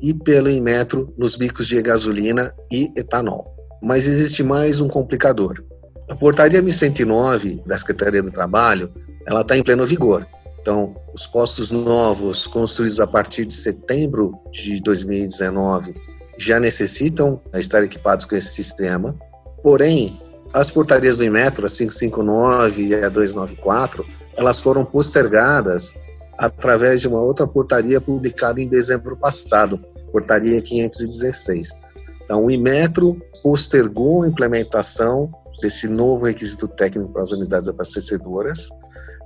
e 0.00 0.14
pelo 0.14 0.50
Inmetro 0.50 1.12
nos 1.18 1.36
bicos 1.36 1.66
de 1.66 1.80
gasolina 1.82 2.54
e 2.70 2.90
etanol. 2.96 3.54
Mas 3.82 4.06
existe 4.06 4.42
mais 4.42 4.80
um 4.80 4.88
complicador. 4.88 5.62
A 6.08 6.16
portaria 6.16 6.62
1109 6.62 7.62
da 7.66 7.76
Secretaria 7.76 8.22
do 8.22 8.30
Trabalho, 8.30 8.92
ela 9.26 9.42
está 9.42 9.56
em 9.56 9.62
pleno 9.62 9.84
vigor. 9.84 10.26
Então, 10.60 10.94
os 11.14 11.26
postos 11.26 11.70
novos 11.70 12.46
construídos 12.46 13.00
a 13.00 13.06
partir 13.06 13.44
de 13.44 13.54
setembro 13.54 14.32
de 14.50 14.80
2019 14.82 15.94
já 16.38 16.58
necessitam 16.58 17.40
estar 17.54 17.82
equipados 17.82 18.24
com 18.24 18.36
esse 18.36 18.54
sistema. 18.54 19.14
Porém, 19.62 20.18
as 20.52 20.70
portarias 20.70 21.16
do 21.16 21.24
Inmetro, 21.24 21.66
a 21.66 21.68
559 21.68 22.82
e 22.82 22.94
a 22.94 23.08
294, 23.08 24.06
elas 24.36 24.60
foram 24.60 24.84
postergadas 24.84 25.94
através 26.38 27.00
de 27.00 27.08
uma 27.08 27.20
outra 27.20 27.46
portaria 27.46 28.00
publicada 28.00 28.60
em 28.60 28.68
dezembro 28.68 29.16
passado, 29.16 29.78
portaria 30.12 30.60
516. 30.62 31.78
Então, 32.24 32.44
o 32.44 32.50
Inmetro 32.50 33.20
postergou 33.42 34.22
a 34.22 34.28
implementação 34.28 35.30
desse 35.60 35.88
novo 35.88 36.26
requisito 36.26 36.68
técnico 36.68 37.12
para 37.12 37.22
as 37.22 37.32
unidades 37.32 37.68
abastecedoras, 37.68 38.68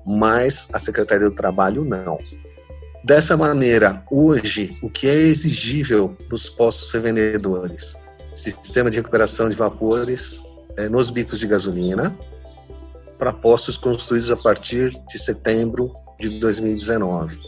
mas 0.06 0.66
a 0.72 0.78
Secretaria 0.78 1.28
do 1.28 1.34
Trabalho 1.34 1.84
não. 1.84 2.18
Dessa 3.04 3.36
maneira, 3.36 4.02
hoje, 4.10 4.76
o 4.82 4.88
que 4.88 5.08
é 5.08 5.14
exigível 5.14 6.16
nos 6.30 6.48
postos 6.48 6.90
revendedores? 6.92 7.98
Sistema 8.34 8.90
de 8.90 8.96
recuperação 8.96 9.48
de 9.48 9.56
vapores 9.56 10.42
é, 10.76 10.88
nos 10.88 11.10
bicos 11.10 11.38
de 11.38 11.46
gasolina 11.46 12.16
para 13.18 13.32
postos 13.32 13.76
construídos 13.76 14.30
a 14.30 14.36
partir 14.36 14.90
de 15.08 15.18
setembro 15.18 15.92
de 16.18 16.40
2019. 16.40 17.38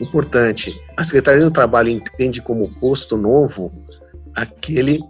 Importante, 0.00 0.78
a 0.96 1.04
Secretaria 1.04 1.44
do 1.44 1.50
Trabalho 1.50 1.88
entende 1.88 2.42
como 2.42 2.68
posto 2.78 3.16
novo 3.16 3.72
aquele 4.34 5.00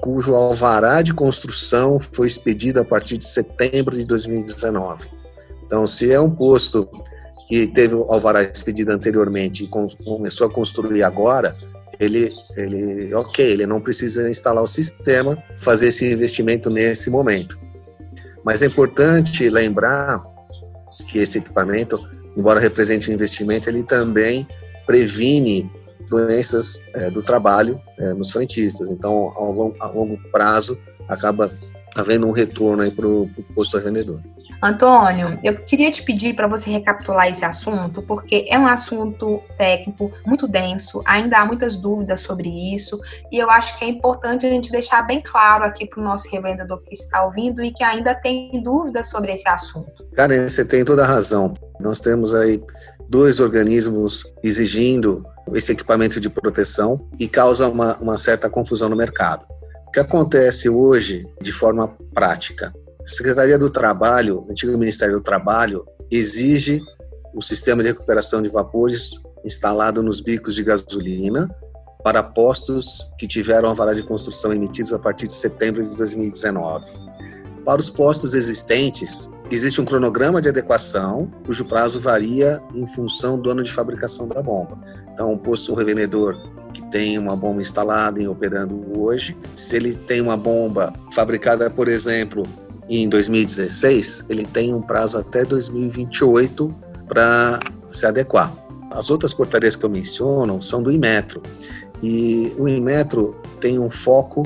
cujo 0.00 0.34
alvará 0.34 1.02
de 1.02 1.12
construção 1.12 2.00
foi 2.00 2.26
expedido 2.26 2.80
a 2.80 2.84
partir 2.84 3.18
de 3.18 3.24
setembro 3.24 3.96
de 3.96 4.06
2019 4.06 5.22
então, 5.72 5.86
se 5.86 6.12
é 6.12 6.20
um 6.20 6.30
posto 6.30 6.86
que 7.48 7.66
teve 7.66 7.94
o 7.94 8.02
alvará 8.12 8.42
expedido 8.42 8.92
anteriormente 8.92 9.64
e 9.64 9.68
começou 9.68 10.46
a 10.46 10.52
construir 10.52 11.02
agora, 11.02 11.56
ele, 12.04 12.32
ele, 12.56 13.14
ok, 13.14 13.44
ele 13.44 13.66
não 13.66 13.80
precisa 13.80 14.28
instalar 14.28 14.62
o 14.62 14.66
sistema, 14.66 15.36
fazer 15.60 15.88
esse 15.88 16.12
investimento 16.12 16.68
nesse 16.68 17.10
momento. 17.10 17.58
Mas 18.44 18.62
é 18.62 18.66
importante 18.66 19.48
lembrar 19.48 20.22
que 21.08 21.18
esse 21.18 21.38
equipamento 21.38 21.98
embora 22.36 22.60
represente 22.60 23.10
um 23.10 23.14
investimento, 23.14 23.68
ele 23.68 23.82
também 23.82 24.46
previne 24.86 25.70
doenças 26.08 26.80
é, 26.94 27.10
do 27.10 27.22
trabalho 27.22 27.80
é, 27.98 28.12
nos 28.14 28.30
frentistas. 28.30 28.90
Então, 28.90 29.32
a 29.36 29.40
longo, 29.40 29.76
a 29.80 29.86
longo 29.86 30.18
prazo, 30.30 30.78
acaba 31.08 31.48
havendo 31.94 32.26
um 32.26 32.32
retorno 32.32 32.90
para 32.90 33.06
o 33.06 33.28
posto 33.54 33.76
revendedor. 33.76 34.20
Antônio, 34.62 35.40
eu 35.42 35.56
queria 35.56 35.90
te 35.90 36.04
pedir 36.04 36.36
para 36.36 36.46
você 36.46 36.70
recapitular 36.70 37.28
esse 37.28 37.44
assunto, 37.44 38.00
porque 38.00 38.46
é 38.48 38.56
um 38.56 38.66
assunto 38.66 39.42
técnico 39.56 40.12
muito 40.24 40.46
denso, 40.46 41.02
ainda 41.04 41.38
há 41.38 41.44
muitas 41.44 41.76
dúvidas 41.76 42.20
sobre 42.20 42.48
isso, 42.72 43.00
e 43.32 43.38
eu 43.38 43.50
acho 43.50 43.76
que 43.76 43.84
é 43.84 43.88
importante 43.88 44.46
a 44.46 44.48
gente 44.48 44.70
deixar 44.70 45.02
bem 45.02 45.20
claro 45.20 45.64
aqui 45.64 45.84
para 45.84 46.00
o 46.00 46.04
nosso 46.04 46.30
revendedor 46.30 46.78
que 46.78 46.94
está 46.94 47.24
ouvindo 47.24 47.60
e 47.60 47.72
que 47.72 47.82
ainda 47.82 48.14
tem 48.14 48.62
dúvidas 48.62 49.10
sobre 49.10 49.32
esse 49.32 49.48
assunto. 49.48 50.06
Karen, 50.14 50.48
você 50.48 50.64
tem 50.64 50.84
toda 50.84 51.02
a 51.02 51.06
razão. 51.06 51.52
Nós 51.80 51.98
temos 51.98 52.32
aí 52.32 52.62
dois 53.08 53.40
organismos 53.40 54.24
exigindo 54.44 55.26
esse 55.52 55.72
equipamento 55.72 56.20
de 56.20 56.30
proteção 56.30 57.08
e 57.18 57.26
causa 57.26 57.68
uma, 57.68 57.96
uma 57.96 58.16
certa 58.16 58.48
confusão 58.48 58.88
no 58.88 58.94
mercado. 58.94 59.44
O 59.88 59.90
que 59.90 59.98
acontece 59.98 60.68
hoje 60.68 61.26
de 61.40 61.52
forma 61.52 61.88
prática? 62.14 62.72
A 63.04 63.08
Secretaria 63.08 63.58
do 63.58 63.68
Trabalho, 63.68 64.46
antigo 64.48 64.76
Ministério 64.78 65.16
do 65.16 65.22
Trabalho, 65.22 65.84
exige 66.10 66.80
o 67.34 67.42
sistema 67.42 67.82
de 67.82 67.88
recuperação 67.88 68.40
de 68.40 68.48
vapores 68.48 69.20
instalado 69.44 70.02
nos 70.02 70.20
bicos 70.20 70.54
de 70.54 70.62
gasolina 70.62 71.50
para 72.04 72.22
postos 72.22 73.08
que 73.18 73.26
tiveram 73.26 73.68
alvará 73.68 73.92
de 73.92 74.02
construção 74.02 74.52
emitidos 74.52 74.92
a 74.92 74.98
partir 74.98 75.26
de 75.26 75.34
setembro 75.34 75.82
de 75.82 75.96
2019. 75.96 76.84
Para 77.64 77.80
os 77.80 77.88
postos 77.88 78.34
existentes, 78.34 79.30
existe 79.50 79.80
um 79.80 79.84
cronograma 79.84 80.42
de 80.42 80.48
adequação, 80.48 81.30
cujo 81.46 81.64
prazo 81.64 82.00
varia 82.00 82.60
em 82.74 82.86
função 82.86 83.38
do 83.38 83.50
ano 83.50 83.62
de 83.62 83.72
fabricação 83.72 84.26
da 84.26 84.42
bomba. 84.42 84.78
Então, 85.12 85.32
um 85.32 85.38
posto 85.38 85.74
revendedor 85.74 86.36
que 86.72 86.82
tem 86.90 87.18
uma 87.18 87.36
bomba 87.36 87.60
instalada 87.60 88.20
e 88.20 88.26
operando 88.26 88.98
hoje, 88.98 89.36
se 89.54 89.76
ele 89.76 89.94
tem 89.94 90.20
uma 90.20 90.36
bomba 90.36 90.92
fabricada, 91.12 91.70
por 91.70 91.86
exemplo, 91.86 92.42
em 93.00 93.08
2016, 93.08 94.26
ele 94.28 94.44
tem 94.44 94.74
um 94.74 94.82
prazo 94.82 95.18
até 95.18 95.44
2028 95.44 96.74
para 97.06 97.60
se 97.90 98.06
adequar. 98.06 98.52
As 98.90 99.08
outras 99.10 99.32
portarias 99.32 99.76
que 99.76 99.84
eu 99.84 99.90
menciono 99.90 100.60
são 100.60 100.82
do 100.82 100.90
Inmetro. 100.90 101.42
E 102.02 102.52
o 102.58 102.68
Inmetro 102.68 103.40
tem 103.60 103.78
um 103.78 103.88
foco 103.88 104.42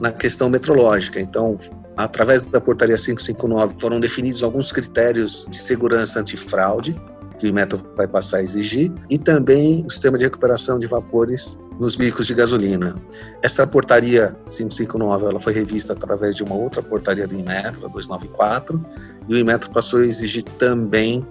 na 0.00 0.10
questão 0.10 0.48
metrológica. 0.48 1.20
Então, 1.20 1.58
através 1.96 2.44
da 2.46 2.60
portaria 2.60 2.96
559, 2.96 3.74
foram 3.78 4.00
definidos 4.00 4.42
alguns 4.42 4.72
critérios 4.72 5.46
de 5.48 5.56
segurança 5.56 6.20
antifraude 6.20 6.96
que 7.44 7.48
o 7.48 7.50
Inmetro 7.50 7.78
vai 7.94 8.08
passar 8.08 8.38
a 8.38 8.42
exigir, 8.42 8.90
e 9.10 9.18
também 9.18 9.84
o 9.86 9.90
sistema 9.90 10.16
de 10.16 10.24
recuperação 10.24 10.78
de 10.78 10.86
vapores 10.86 11.62
nos 11.78 11.94
bicos 11.94 12.26
de 12.26 12.32
gasolina. 12.32 12.96
Essa 13.42 13.66
portaria 13.66 14.34
559 14.48 15.26
ela 15.26 15.38
foi 15.38 15.52
revista 15.52 15.92
através 15.92 16.34
de 16.34 16.42
uma 16.42 16.54
outra 16.54 16.82
portaria 16.82 17.26
do 17.26 17.34
Inmetro, 17.34 17.84
a 17.84 17.88
294, 17.88 18.82
e 19.28 19.34
o 19.34 19.38
Inmetro 19.38 19.70
passou 19.70 20.00
a 20.00 20.06
exigir 20.06 20.42
também 20.58 21.26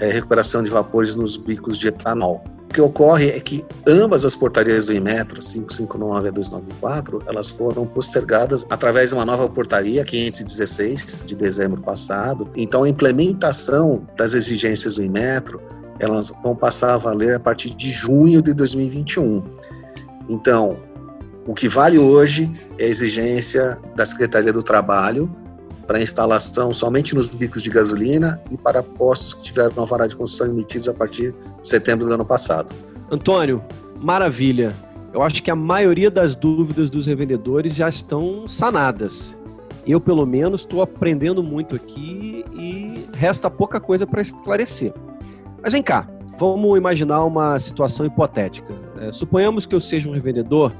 é, 0.00 0.08
recuperação 0.10 0.62
de 0.62 0.70
vapores 0.70 1.14
nos 1.14 1.36
bicos 1.36 1.76
de 1.76 1.88
etanol. 1.88 2.42
O 2.68 2.74
que 2.74 2.82
ocorre 2.82 3.30
é 3.30 3.40
que 3.40 3.64
ambas 3.86 4.26
as 4.26 4.36
portarias 4.36 4.84
do 4.86 4.92
Inmetro, 4.92 5.40
559 5.40 6.28
e 6.28 6.30
294, 6.30 7.22
elas 7.26 7.48
foram 7.48 7.86
postergadas 7.86 8.66
através 8.68 9.08
de 9.08 9.14
uma 9.14 9.24
nova 9.24 9.48
portaria, 9.48 10.04
516, 10.04 11.24
de 11.26 11.34
dezembro 11.34 11.80
passado. 11.80 12.50
Então, 12.54 12.82
a 12.82 12.88
implementação 12.88 14.06
das 14.18 14.34
exigências 14.34 14.96
do 14.96 15.02
Inmetro, 15.02 15.62
elas 15.98 16.30
vão 16.42 16.54
passar 16.54 16.92
a 16.92 16.96
valer 16.98 17.36
a 17.36 17.40
partir 17.40 17.70
de 17.70 17.90
junho 17.90 18.42
de 18.42 18.52
2021. 18.52 19.42
Então, 20.28 20.78
o 21.46 21.54
que 21.54 21.68
vale 21.68 21.98
hoje 21.98 22.52
é 22.78 22.84
a 22.84 22.88
exigência 22.88 23.78
da 23.96 24.04
Secretaria 24.04 24.52
do 24.52 24.62
Trabalho 24.62 25.34
para 25.88 26.02
instalação 26.02 26.70
somente 26.70 27.14
nos 27.14 27.30
bicos 27.30 27.62
de 27.62 27.70
gasolina 27.70 28.38
e 28.50 28.58
para 28.58 28.82
postos 28.82 29.32
que 29.32 29.40
tiveram 29.40 29.86
vara 29.86 30.06
de 30.06 30.14
construção 30.14 30.46
emitidos 30.46 30.86
a 30.86 30.92
partir 30.92 31.34
de 31.62 31.66
setembro 31.66 32.06
do 32.06 32.12
ano 32.12 32.26
passado. 32.26 32.74
Antônio, 33.10 33.64
maravilha. 33.98 34.74
Eu 35.14 35.22
acho 35.22 35.42
que 35.42 35.50
a 35.50 35.56
maioria 35.56 36.10
das 36.10 36.36
dúvidas 36.36 36.90
dos 36.90 37.06
revendedores 37.06 37.74
já 37.74 37.88
estão 37.88 38.46
sanadas. 38.46 39.34
Eu, 39.86 39.98
pelo 39.98 40.26
menos, 40.26 40.60
estou 40.60 40.82
aprendendo 40.82 41.42
muito 41.42 41.74
aqui 41.74 42.44
e 42.52 43.06
resta 43.16 43.50
pouca 43.50 43.80
coisa 43.80 44.06
para 44.06 44.20
esclarecer. 44.20 44.92
Mas 45.62 45.72
vem 45.72 45.82
cá, 45.82 46.06
vamos 46.38 46.76
imaginar 46.76 47.24
uma 47.24 47.58
situação 47.58 48.04
hipotética. 48.04 48.74
É, 49.00 49.10
suponhamos 49.10 49.64
que 49.64 49.74
eu 49.74 49.80
seja 49.80 50.06
um 50.06 50.12
revendedor 50.12 50.70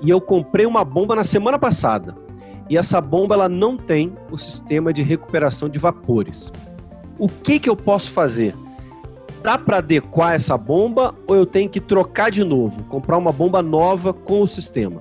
e 0.00 0.08
eu 0.08 0.20
comprei 0.20 0.66
uma 0.66 0.84
bomba 0.84 1.16
na 1.16 1.24
semana 1.24 1.58
passada 1.58 2.25
e 2.68 2.76
essa 2.76 3.00
bomba 3.00 3.34
ela 3.34 3.48
não 3.48 3.76
tem 3.76 4.12
o 4.30 4.36
sistema 4.36 4.92
de 4.92 5.02
recuperação 5.02 5.68
de 5.68 5.78
vapores. 5.78 6.52
O 7.18 7.28
que, 7.28 7.58
que 7.58 7.68
eu 7.68 7.76
posso 7.76 8.10
fazer? 8.10 8.54
Dá 9.42 9.56
para 9.56 9.78
adequar 9.78 10.34
essa 10.34 10.56
bomba 10.58 11.14
ou 11.26 11.36
eu 11.36 11.46
tenho 11.46 11.68
que 11.68 11.80
trocar 11.80 12.30
de 12.30 12.42
novo, 12.42 12.82
comprar 12.84 13.16
uma 13.16 13.32
bomba 13.32 13.62
nova 13.62 14.12
com 14.12 14.42
o 14.42 14.48
sistema? 14.48 15.00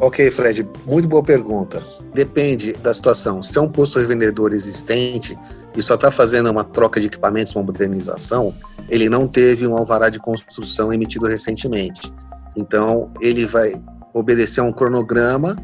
Ok, 0.00 0.30
Fred, 0.30 0.66
muito 0.86 1.06
boa 1.06 1.22
pergunta. 1.22 1.80
Depende 2.12 2.72
da 2.72 2.92
situação. 2.92 3.40
Se 3.40 3.56
é 3.56 3.60
um 3.60 3.68
posto 3.68 3.98
revendedor 3.98 4.52
existente 4.52 5.38
e 5.76 5.82
só 5.82 5.94
está 5.94 6.10
fazendo 6.10 6.50
uma 6.50 6.64
troca 6.64 7.00
de 7.00 7.06
equipamentos, 7.06 7.54
uma 7.54 7.62
modernização, 7.62 8.52
ele 8.88 9.08
não 9.08 9.28
teve 9.28 9.66
um 9.66 9.76
alvará 9.76 10.08
de 10.08 10.18
construção 10.18 10.92
emitido 10.92 11.26
recentemente. 11.26 12.12
Então, 12.56 13.12
ele 13.20 13.46
vai 13.46 13.80
obedecer 14.12 14.60
a 14.60 14.64
um 14.64 14.72
cronograma, 14.72 15.56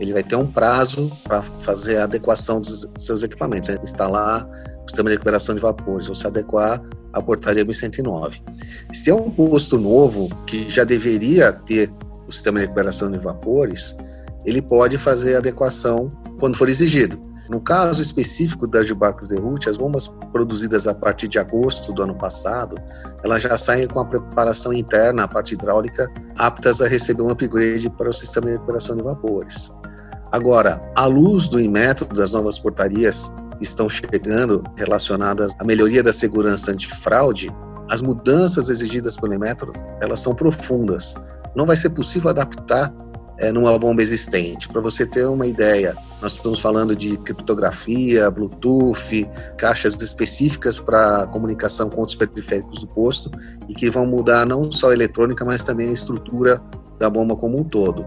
ele 0.00 0.12
vai 0.12 0.22
ter 0.22 0.36
um 0.36 0.46
prazo 0.46 1.10
para 1.24 1.42
fazer 1.42 1.98
a 1.98 2.04
adequação 2.04 2.60
dos 2.60 2.86
seus 2.98 3.22
equipamentos, 3.22 3.70
né? 3.70 3.78
instalar 3.82 4.46
o 4.84 4.88
sistema 4.88 5.08
de 5.08 5.14
recuperação 5.14 5.54
de 5.54 5.60
vapores 5.60 6.08
ou 6.08 6.14
se 6.14 6.26
adequar 6.26 6.82
à 7.12 7.22
portaria 7.22 7.64
1109. 7.64 8.42
Se 8.92 9.10
é 9.10 9.14
um 9.14 9.30
posto 9.30 9.78
novo 9.78 10.28
que 10.46 10.68
já 10.68 10.84
deveria 10.84 11.52
ter 11.52 11.90
o 12.26 12.32
sistema 12.32 12.58
de 12.58 12.66
recuperação 12.66 13.10
de 13.10 13.18
vapores, 13.18 13.96
ele 14.44 14.62
pode 14.62 14.98
fazer 14.98 15.36
adequação 15.36 16.08
quando 16.38 16.56
for 16.56 16.68
exigido. 16.68 17.26
No 17.48 17.60
caso 17.60 18.02
específico 18.02 18.66
da 18.66 18.82
Gilbarco 18.82 19.26
Derrute, 19.26 19.68
as 19.68 19.76
bombas 19.76 20.08
produzidas 20.32 20.88
a 20.88 20.94
partir 20.94 21.28
de 21.28 21.38
agosto 21.38 21.92
do 21.92 22.02
ano 22.02 22.14
passado, 22.14 22.76
elas 23.22 23.42
já 23.42 23.56
saem 23.56 23.86
com 23.86 24.00
a 24.00 24.04
preparação 24.04 24.72
interna, 24.72 25.24
a 25.24 25.28
parte 25.28 25.54
hidráulica, 25.54 26.10
aptas 26.36 26.82
a 26.82 26.88
receber 26.88 27.22
um 27.22 27.30
upgrade 27.30 27.88
para 27.90 28.08
o 28.08 28.12
sistema 28.12 28.46
de 28.46 28.52
recuperação 28.54 28.96
de 28.96 29.04
vapores. 29.04 29.72
Agora, 30.36 30.78
à 30.94 31.06
luz 31.06 31.48
do 31.48 31.58
método 31.66 32.14
das 32.14 32.32
novas 32.32 32.58
portarias 32.58 33.32
que 33.56 33.64
estão 33.64 33.88
chegando 33.88 34.62
relacionadas 34.76 35.54
à 35.58 35.64
melhoria 35.64 36.02
da 36.02 36.12
segurança 36.12 36.72
antifraude, 36.72 37.48
as 37.88 38.02
mudanças 38.02 38.68
exigidas 38.68 39.16
pelo 39.16 39.38
método, 39.38 39.72
elas 39.98 40.20
são 40.20 40.34
profundas. 40.34 41.14
Não 41.54 41.64
vai 41.64 41.74
ser 41.74 41.88
possível 41.88 42.28
adaptar 42.28 42.92
é, 43.38 43.50
numa 43.50 43.78
bomba 43.78 44.02
existente. 44.02 44.68
Para 44.68 44.82
você 44.82 45.06
ter 45.06 45.24
uma 45.26 45.46
ideia, 45.46 45.96
nós 46.20 46.34
estamos 46.34 46.60
falando 46.60 46.94
de 46.94 47.16
criptografia, 47.16 48.30
Bluetooth, 48.30 49.26
caixas 49.56 49.94
específicas 49.94 50.78
para 50.78 51.26
comunicação 51.28 51.88
com 51.88 52.00
outros 52.00 52.14
periféricos 52.14 52.80
do 52.82 52.88
posto 52.88 53.30
e 53.70 53.74
que 53.74 53.88
vão 53.88 54.04
mudar 54.04 54.44
não 54.44 54.70
só 54.70 54.90
a 54.90 54.92
eletrônica, 54.92 55.46
mas 55.46 55.64
também 55.64 55.88
a 55.88 55.92
estrutura 55.92 56.60
da 56.98 57.08
bomba 57.08 57.34
como 57.34 57.58
um 57.58 57.64
todo. 57.64 58.04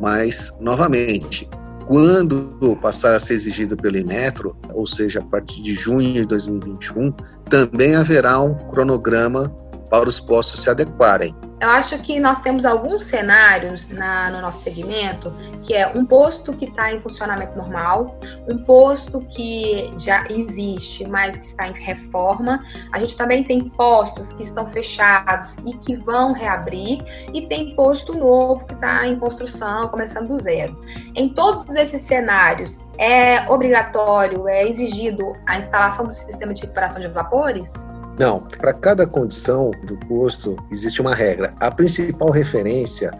Mas, 0.00 0.56
novamente, 0.58 1.46
quando 1.86 2.76
passar 2.82 3.14
a 3.14 3.20
ser 3.20 3.34
exigido 3.34 3.76
pelo 3.76 3.96
Inmetro, 3.96 4.56
ou 4.72 4.86
seja, 4.86 5.20
a 5.20 5.24
partir 5.24 5.62
de 5.62 5.72
junho 5.72 6.12
de 6.14 6.26
2021, 6.26 7.12
também 7.48 7.94
haverá 7.94 8.40
um 8.40 8.54
cronograma 8.54 9.48
para 9.88 10.08
os 10.08 10.18
postos 10.18 10.62
se 10.62 10.70
adequarem. 10.70 11.34
Eu 11.58 11.70
acho 11.70 11.98
que 12.00 12.20
nós 12.20 12.42
temos 12.42 12.66
alguns 12.66 13.04
cenários 13.04 13.88
na, 13.88 14.30
no 14.30 14.42
nosso 14.42 14.60
segmento, 14.60 15.34
que 15.62 15.72
é 15.72 15.88
um 15.88 16.04
posto 16.04 16.52
que 16.52 16.66
está 16.66 16.92
em 16.92 17.00
funcionamento 17.00 17.56
normal, 17.56 18.20
um 18.50 18.58
posto 18.58 19.20
que 19.20 19.90
já 19.98 20.26
existe, 20.28 21.08
mas 21.08 21.38
que 21.38 21.46
está 21.46 21.66
em 21.66 21.72
reforma. 21.72 22.62
A 22.92 22.98
gente 22.98 23.16
também 23.16 23.42
tem 23.42 23.70
postos 23.70 24.32
que 24.32 24.42
estão 24.42 24.66
fechados 24.66 25.56
e 25.64 25.72
que 25.78 25.96
vão 25.96 26.34
reabrir, 26.34 27.02
e 27.32 27.46
tem 27.46 27.74
posto 27.74 28.12
novo 28.12 28.66
que 28.66 28.74
está 28.74 29.06
em 29.06 29.18
construção, 29.18 29.88
começando 29.88 30.28
do 30.28 30.36
zero. 30.36 30.78
Em 31.14 31.30
todos 31.30 31.74
esses 31.74 32.02
cenários, 32.02 32.80
é 32.98 33.50
obrigatório, 33.50 34.46
é 34.46 34.68
exigido 34.68 35.32
a 35.46 35.56
instalação 35.56 36.04
do 36.04 36.12
sistema 36.12 36.52
de 36.52 36.60
recuperação 36.60 37.00
de 37.00 37.08
vapores? 37.08 37.88
Não, 38.18 38.40
para 38.40 38.72
cada 38.72 39.06
condição 39.06 39.70
do 39.84 39.96
posto 40.06 40.56
existe 40.70 41.00
uma 41.00 41.14
regra. 41.14 41.54
A 41.60 41.70
principal 41.70 42.30
referência 42.30 43.10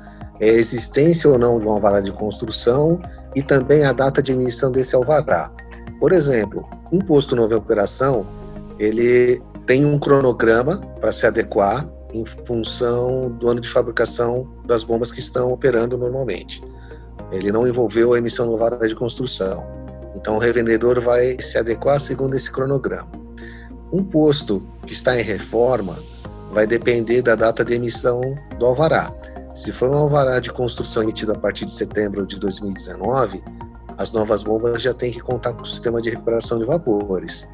é 0.40 0.50
a 0.50 0.54
existência 0.54 1.28
ou 1.28 1.38
não 1.38 1.58
de 1.58 1.66
um 1.66 1.70
alvará 1.70 2.00
de 2.00 2.12
construção 2.12 3.00
e 3.34 3.42
também 3.42 3.84
a 3.84 3.92
data 3.92 4.22
de 4.22 4.32
emissão 4.32 4.70
desse 4.70 4.96
alvará. 4.96 5.50
Por 6.00 6.12
exemplo, 6.12 6.66
um 6.90 6.98
posto 6.98 7.36
novo 7.36 7.52
em 7.52 7.56
operação, 7.56 8.26
ele 8.78 9.42
tem 9.66 9.84
um 9.84 9.98
cronograma 9.98 10.78
para 11.00 11.12
se 11.12 11.26
adequar 11.26 11.86
em 12.12 12.24
função 12.24 13.30
do 13.30 13.48
ano 13.48 13.60
de 13.60 13.68
fabricação 13.68 14.48
das 14.64 14.82
bombas 14.82 15.12
que 15.12 15.20
estão 15.20 15.52
operando 15.52 15.98
normalmente. 15.98 16.62
Ele 17.30 17.52
não 17.52 17.66
envolveu 17.66 18.14
a 18.14 18.18
emissão 18.18 18.46
do 18.46 18.56
vara 18.56 18.86
de 18.86 18.94
construção. 18.94 19.66
Então 20.14 20.36
o 20.36 20.38
revendedor 20.38 21.00
vai 21.00 21.36
se 21.40 21.58
adequar 21.58 22.00
segundo 22.00 22.34
esse 22.34 22.50
cronograma. 22.50 23.25
Um 23.92 24.02
posto 24.02 24.62
que 24.84 24.92
está 24.92 25.18
em 25.18 25.22
reforma 25.22 25.98
vai 26.50 26.66
depender 26.66 27.22
da 27.22 27.34
data 27.34 27.64
de 27.64 27.74
emissão 27.74 28.20
do 28.58 28.66
alvará. 28.66 29.12
Se 29.54 29.72
for 29.72 29.88
um 29.88 29.94
alvará 29.94 30.40
de 30.40 30.50
construção 30.50 31.02
emitido 31.02 31.32
a 31.32 31.38
partir 31.38 31.64
de 31.64 31.70
setembro 31.70 32.26
de 32.26 32.38
2019, 32.38 33.42
as 33.96 34.12
novas 34.12 34.42
bombas 34.42 34.82
já 34.82 34.92
têm 34.92 35.12
que 35.12 35.20
contar 35.20 35.52
com 35.52 35.62
o 35.62 35.66
sistema 35.66 36.00
de 36.00 36.10
recuperação 36.10 36.58
de 36.58 36.64
vapores. 36.64 37.48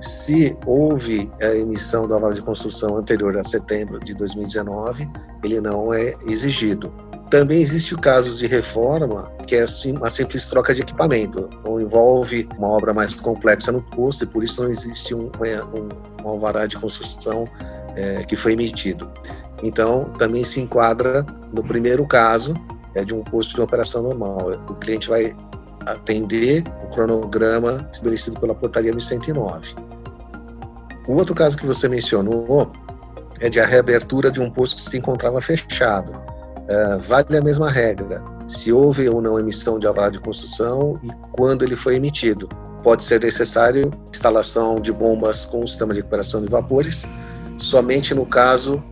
Se 0.00 0.56
houve 0.64 1.30
a 1.40 1.54
emissão 1.56 2.06
do 2.06 2.14
alvará 2.14 2.34
de 2.34 2.42
construção 2.42 2.96
anterior 2.96 3.36
a 3.36 3.42
setembro 3.42 3.98
de 3.98 4.14
2019, 4.14 5.08
ele 5.42 5.60
não 5.60 5.92
é 5.92 6.14
exigido. 6.26 6.92
Também 7.30 7.60
existe 7.60 7.94
o 7.94 7.98
caso 7.98 8.36
de 8.38 8.46
reforma, 8.46 9.30
que 9.46 9.56
é 9.56 9.64
uma 9.88 10.08
simples 10.08 10.46
troca 10.46 10.72
de 10.72 10.82
equipamento, 10.82 11.50
ou 11.64 11.80
envolve 11.80 12.48
uma 12.56 12.68
obra 12.68 12.94
mais 12.94 13.14
complexa 13.14 13.70
no 13.70 13.82
posto 13.82 14.24
e 14.24 14.26
por 14.26 14.42
isso 14.42 14.62
não 14.62 14.70
existe 14.70 15.14
um, 15.14 15.26
um, 15.26 16.24
um 16.24 16.28
alvará 16.28 16.66
de 16.66 16.76
construção 16.76 17.44
é, 17.94 18.24
que 18.24 18.36
foi 18.36 18.52
emitido. 18.52 19.10
Então, 19.62 20.04
também 20.16 20.44
se 20.44 20.60
enquadra 20.60 21.26
no 21.52 21.62
primeiro 21.62 22.06
caso, 22.06 22.54
é 22.94 23.04
de 23.04 23.12
um 23.12 23.22
posto 23.22 23.54
de 23.54 23.60
operação 23.60 24.02
normal. 24.02 24.52
O 24.68 24.74
cliente 24.74 25.08
vai 25.08 25.34
atender 25.84 26.64
o 26.84 26.88
cronograma 26.94 27.88
estabelecido 27.92 28.38
pela 28.40 28.54
portaria 28.54 28.92
1109. 28.92 29.87
O 31.08 31.14
outro 31.14 31.34
caso 31.34 31.56
que 31.56 31.64
você 31.64 31.88
mencionou 31.88 32.70
é 33.40 33.48
de 33.48 33.58
a 33.58 33.64
reabertura 33.64 34.30
de 34.30 34.42
um 34.42 34.50
posto 34.50 34.76
que 34.76 34.82
se 34.82 34.98
encontrava 34.98 35.40
fechado. 35.40 36.12
Uh, 36.12 36.98
vale 36.98 37.38
a 37.38 37.40
mesma 37.40 37.70
regra, 37.70 38.22
se 38.46 38.70
houve 38.70 39.08
ou 39.08 39.22
não 39.22 39.38
emissão 39.38 39.78
de 39.78 39.86
alvará 39.86 40.10
de 40.10 40.20
construção 40.20 41.00
e 41.02 41.08
quando 41.32 41.64
ele 41.64 41.76
foi 41.76 41.96
emitido. 41.96 42.46
Pode 42.82 43.04
ser 43.04 43.22
necessário 43.22 43.90
instalação 44.12 44.74
de 44.74 44.92
bombas 44.92 45.46
com 45.46 45.66
sistema 45.66 45.94
de 45.94 46.00
recuperação 46.00 46.42
de 46.42 46.50
vapores, 46.50 47.06
somente 47.56 48.14
no 48.14 48.26
caso 48.26 48.82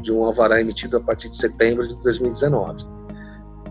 de 0.00 0.10
um 0.10 0.24
alvará 0.24 0.58
emitido 0.58 0.96
a 0.96 1.00
partir 1.00 1.28
de 1.28 1.36
setembro 1.36 1.86
de 1.86 2.02
2019. 2.02 2.86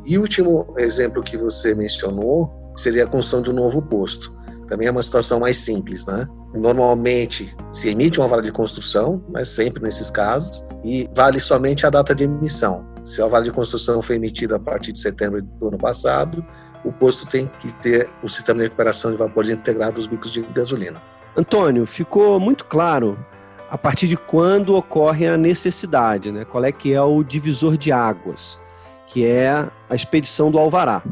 E 0.06 0.20
o 0.20 0.22
último 0.22 0.76
exemplo 0.78 1.24
que 1.24 1.38
você 1.38 1.74
mencionou 1.74 2.54
seria 2.76 3.06
a 3.06 3.08
construção 3.08 3.42
de 3.42 3.50
um 3.50 3.56
novo 3.56 3.82
posto. 3.82 4.32
Também 4.68 4.88
é 4.88 4.92
uma 4.92 5.02
situação 5.02 5.40
mais 5.40 5.58
simples, 5.58 6.06
né? 6.06 6.28
Normalmente 6.56 7.56
se 7.70 7.90
emite 7.90 8.20
um 8.20 8.24
alvará 8.24 8.42
de 8.42 8.52
construção, 8.52 9.24
mas 9.30 9.50
sempre 9.50 9.84
nesses 9.84 10.10
casos, 10.10 10.66
e 10.84 11.10
vale 11.14 11.40
somente 11.40 11.86
a 11.86 11.90
data 11.90 12.16
de 12.16 12.24
emissão. 12.24 12.86
Se 13.04 13.22
o 13.22 13.26
alvará 13.26 13.44
de 13.44 13.52
construção 13.52 14.02
foi 14.02 14.16
emitido 14.16 14.56
a 14.56 14.60
partir 14.60 14.92
de 14.92 15.00
setembro 15.00 15.42
do 15.42 15.68
ano 15.68 15.78
passado, 15.78 16.44
o 16.84 16.92
posto 16.92 17.28
tem 17.28 17.50
que 17.60 17.74
ter 17.76 18.10
o 18.24 18.30
sistema 18.30 18.60
de 18.60 18.66
recuperação 18.66 19.12
de 19.12 19.18
vapores 19.18 19.50
integrado 19.50 20.00
aos 20.00 20.08
bicos 20.08 20.32
de 20.32 20.42
gasolina. 20.42 21.02
Antônio, 21.36 21.86
ficou 21.86 22.40
muito 22.40 22.66
claro 22.66 23.18
a 23.70 23.78
partir 23.78 24.08
de 24.08 24.16
quando 24.16 24.76
ocorre 24.76 25.28
a 25.28 25.36
necessidade, 25.36 26.32
né? 26.32 26.46
Qual 26.46 26.64
é 26.64 26.72
que 26.72 26.94
é 26.94 27.02
o 27.02 27.24
divisor 27.24 27.78
de 27.78 27.92
águas, 27.92 28.62
que 29.08 29.26
é 29.26 29.50
a 29.90 29.96
expedição 29.96 30.50
do 30.50 30.58
alvará. 30.58 31.04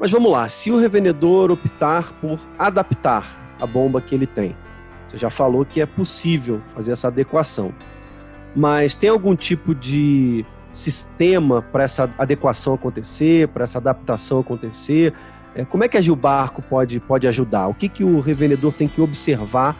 Mas 0.00 0.10
vamos 0.10 0.30
lá, 0.30 0.48
se 0.48 0.70
o 0.70 0.78
revendedor 0.78 1.50
optar 1.50 2.12
por 2.20 2.38
adaptar 2.58 3.56
a 3.60 3.66
bomba 3.66 4.00
que 4.00 4.14
ele 4.14 4.26
tem, 4.26 4.56
você 5.08 5.16
já 5.16 5.30
falou 5.30 5.64
que 5.64 5.80
é 5.80 5.86
possível 5.86 6.60
fazer 6.74 6.92
essa 6.92 7.08
adequação. 7.08 7.72
Mas 8.54 8.94
tem 8.94 9.08
algum 9.08 9.34
tipo 9.34 9.74
de 9.74 10.44
sistema 10.72 11.62
para 11.62 11.84
essa 11.84 12.10
adequação 12.18 12.74
acontecer, 12.74 13.48
para 13.48 13.64
essa 13.64 13.78
adaptação 13.78 14.40
acontecer? 14.40 15.14
É, 15.54 15.64
como 15.64 15.82
é 15.82 15.88
que 15.88 15.96
a 15.96 16.00
Gilbarco 16.00 16.62
pode, 16.62 17.00
pode 17.00 17.26
ajudar? 17.26 17.68
O 17.68 17.74
que, 17.74 17.88
que 17.88 18.04
o 18.04 18.20
revendedor 18.20 18.72
tem 18.72 18.86
que 18.86 19.00
observar 19.00 19.76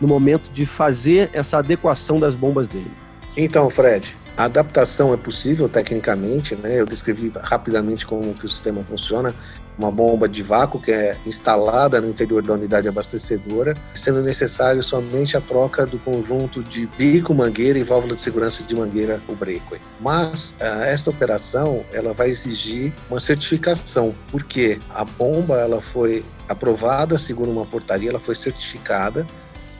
no 0.00 0.08
momento 0.08 0.50
de 0.52 0.66
fazer 0.66 1.30
essa 1.32 1.58
adequação 1.58 2.16
das 2.16 2.34
bombas 2.34 2.66
dele? 2.66 2.90
Então, 3.36 3.70
Fred, 3.70 4.16
a 4.36 4.44
adaptação 4.44 5.12
é 5.12 5.16
possível 5.16 5.68
tecnicamente, 5.68 6.56
né? 6.56 6.80
Eu 6.80 6.86
descrevi 6.86 7.32
rapidamente 7.42 8.06
como 8.06 8.34
que 8.34 8.44
o 8.44 8.48
sistema 8.48 8.82
funciona. 8.82 9.34
Uma 9.78 9.90
bomba 9.90 10.28
de 10.28 10.42
vácuo 10.42 10.80
que 10.80 10.92
é 10.92 11.16
instalada 11.24 12.00
no 12.00 12.08
interior 12.08 12.42
da 12.42 12.52
unidade 12.54 12.88
abastecedora, 12.88 13.74
sendo 13.94 14.22
necessário 14.22 14.82
somente 14.82 15.36
a 15.36 15.40
troca 15.40 15.86
do 15.86 15.98
conjunto 15.98 16.62
de 16.62 16.86
bico, 16.86 17.34
mangueira 17.34 17.78
e 17.78 17.82
válvula 17.82 18.14
de 18.14 18.22
segurança 18.22 18.62
de 18.62 18.74
mangueira, 18.74 19.20
o 19.28 19.34
breakaway. 19.34 19.80
Mas 20.00 20.52
uh, 20.60 20.82
esta 20.82 21.10
operação 21.10 21.84
ela 21.92 22.12
vai 22.12 22.28
exigir 22.30 22.92
uma 23.08 23.18
certificação, 23.18 24.14
porque 24.30 24.78
a 24.90 25.04
bomba 25.04 25.56
ela 25.56 25.80
foi 25.80 26.24
aprovada 26.48 27.16
segundo 27.18 27.50
uma 27.50 27.64
portaria, 27.64 28.10
ela 28.10 28.20
foi 28.20 28.34
certificada 28.34 29.26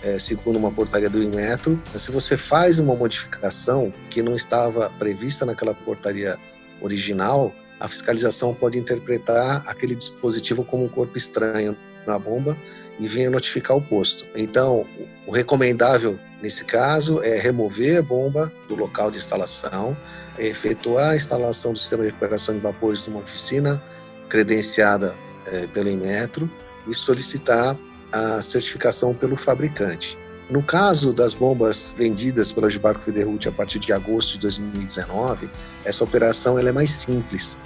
é, 0.03 0.19
segundo 0.19 0.57
uma 0.57 0.71
portaria 0.71 1.09
do 1.09 1.23
Inmetro, 1.23 1.81
se 1.97 2.11
você 2.11 2.37
faz 2.37 2.79
uma 2.79 2.95
modificação 2.95 3.93
que 4.11 4.23
não 4.23 4.35
estava 4.35 4.91
prevista 4.99 5.47
naquela 5.47 5.75
portaria 5.75 6.37
original, 6.81 7.55
a 7.83 7.88
fiscalização 7.88 8.55
pode 8.55 8.79
interpretar 8.79 9.64
aquele 9.66 9.97
dispositivo 9.97 10.64
como 10.64 10.85
um 10.85 10.88
corpo 10.88 11.18
estranho 11.18 11.77
na 12.07 12.16
bomba 12.16 12.57
e 13.01 13.09
venha 13.09 13.29
notificar 13.29 13.77
o 13.77 13.83
posto. 13.83 14.25
Então, 14.37 14.87
o 15.27 15.33
recomendável 15.33 16.16
nesse 16.40 16.64
caso 16.64 17.21
é 17.25 17.40
remover 17.40 17.99
a 17.99 18.03
bomba 18.03 18.53
do 18.68 18.77
local 18.77 19.11
de 19.11 19.18
instalação, 19.18 19.97
efetuar 20.38 21.11
a 21.11 21.16
instalação 21.16 21.73
do 21.73 21.79
sistema 21.79 22.05
de 22.05 22.11
recuperação 22.11 22.55
de 22.55 22.61
vapores 22.61 23.05
numa 23.09 23.18
oficina 23.18 23.83
credenciada 24.29 25.16
é, 25.47 25.66
pelo 25.66 25.88
Inmetro 25.88 26.49
e 26.87 26.95
solicitar 26.95 27.77
a 28.12 28.40
certificação 28.40 29.12
pelo 29.12 29.37
fabricante. 29.37 30.16
No 30.51 30.63
caso 30.63 31.13
das 31.13 31.33
bombas 31.33 31.95
vendidas 31.97 32.53
pela 32.53 32.69
Gibarco 32.69 33.01
Federute 33.01 33.49
a 33.49 33.53
partir 33.53 33.79
de 33.79 33.93
agosto 33.93 34.33
de 34.33 34.41
2019, 34.41 35.49
essa 35.85 36.05
operação 36.05 36.59
ela 36.59 36.69
é 36.69 36.73
mais 36.73 36.91
simples, 36.91 37.57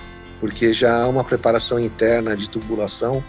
porque 0.40 0.72
já 0.72 1.02
há 1.02 1.08
uma 1.08 1.24
preparação 1.24 1.80
interna 1.80 2.36
de 2.36 2.48
tubulação 2.48 3.24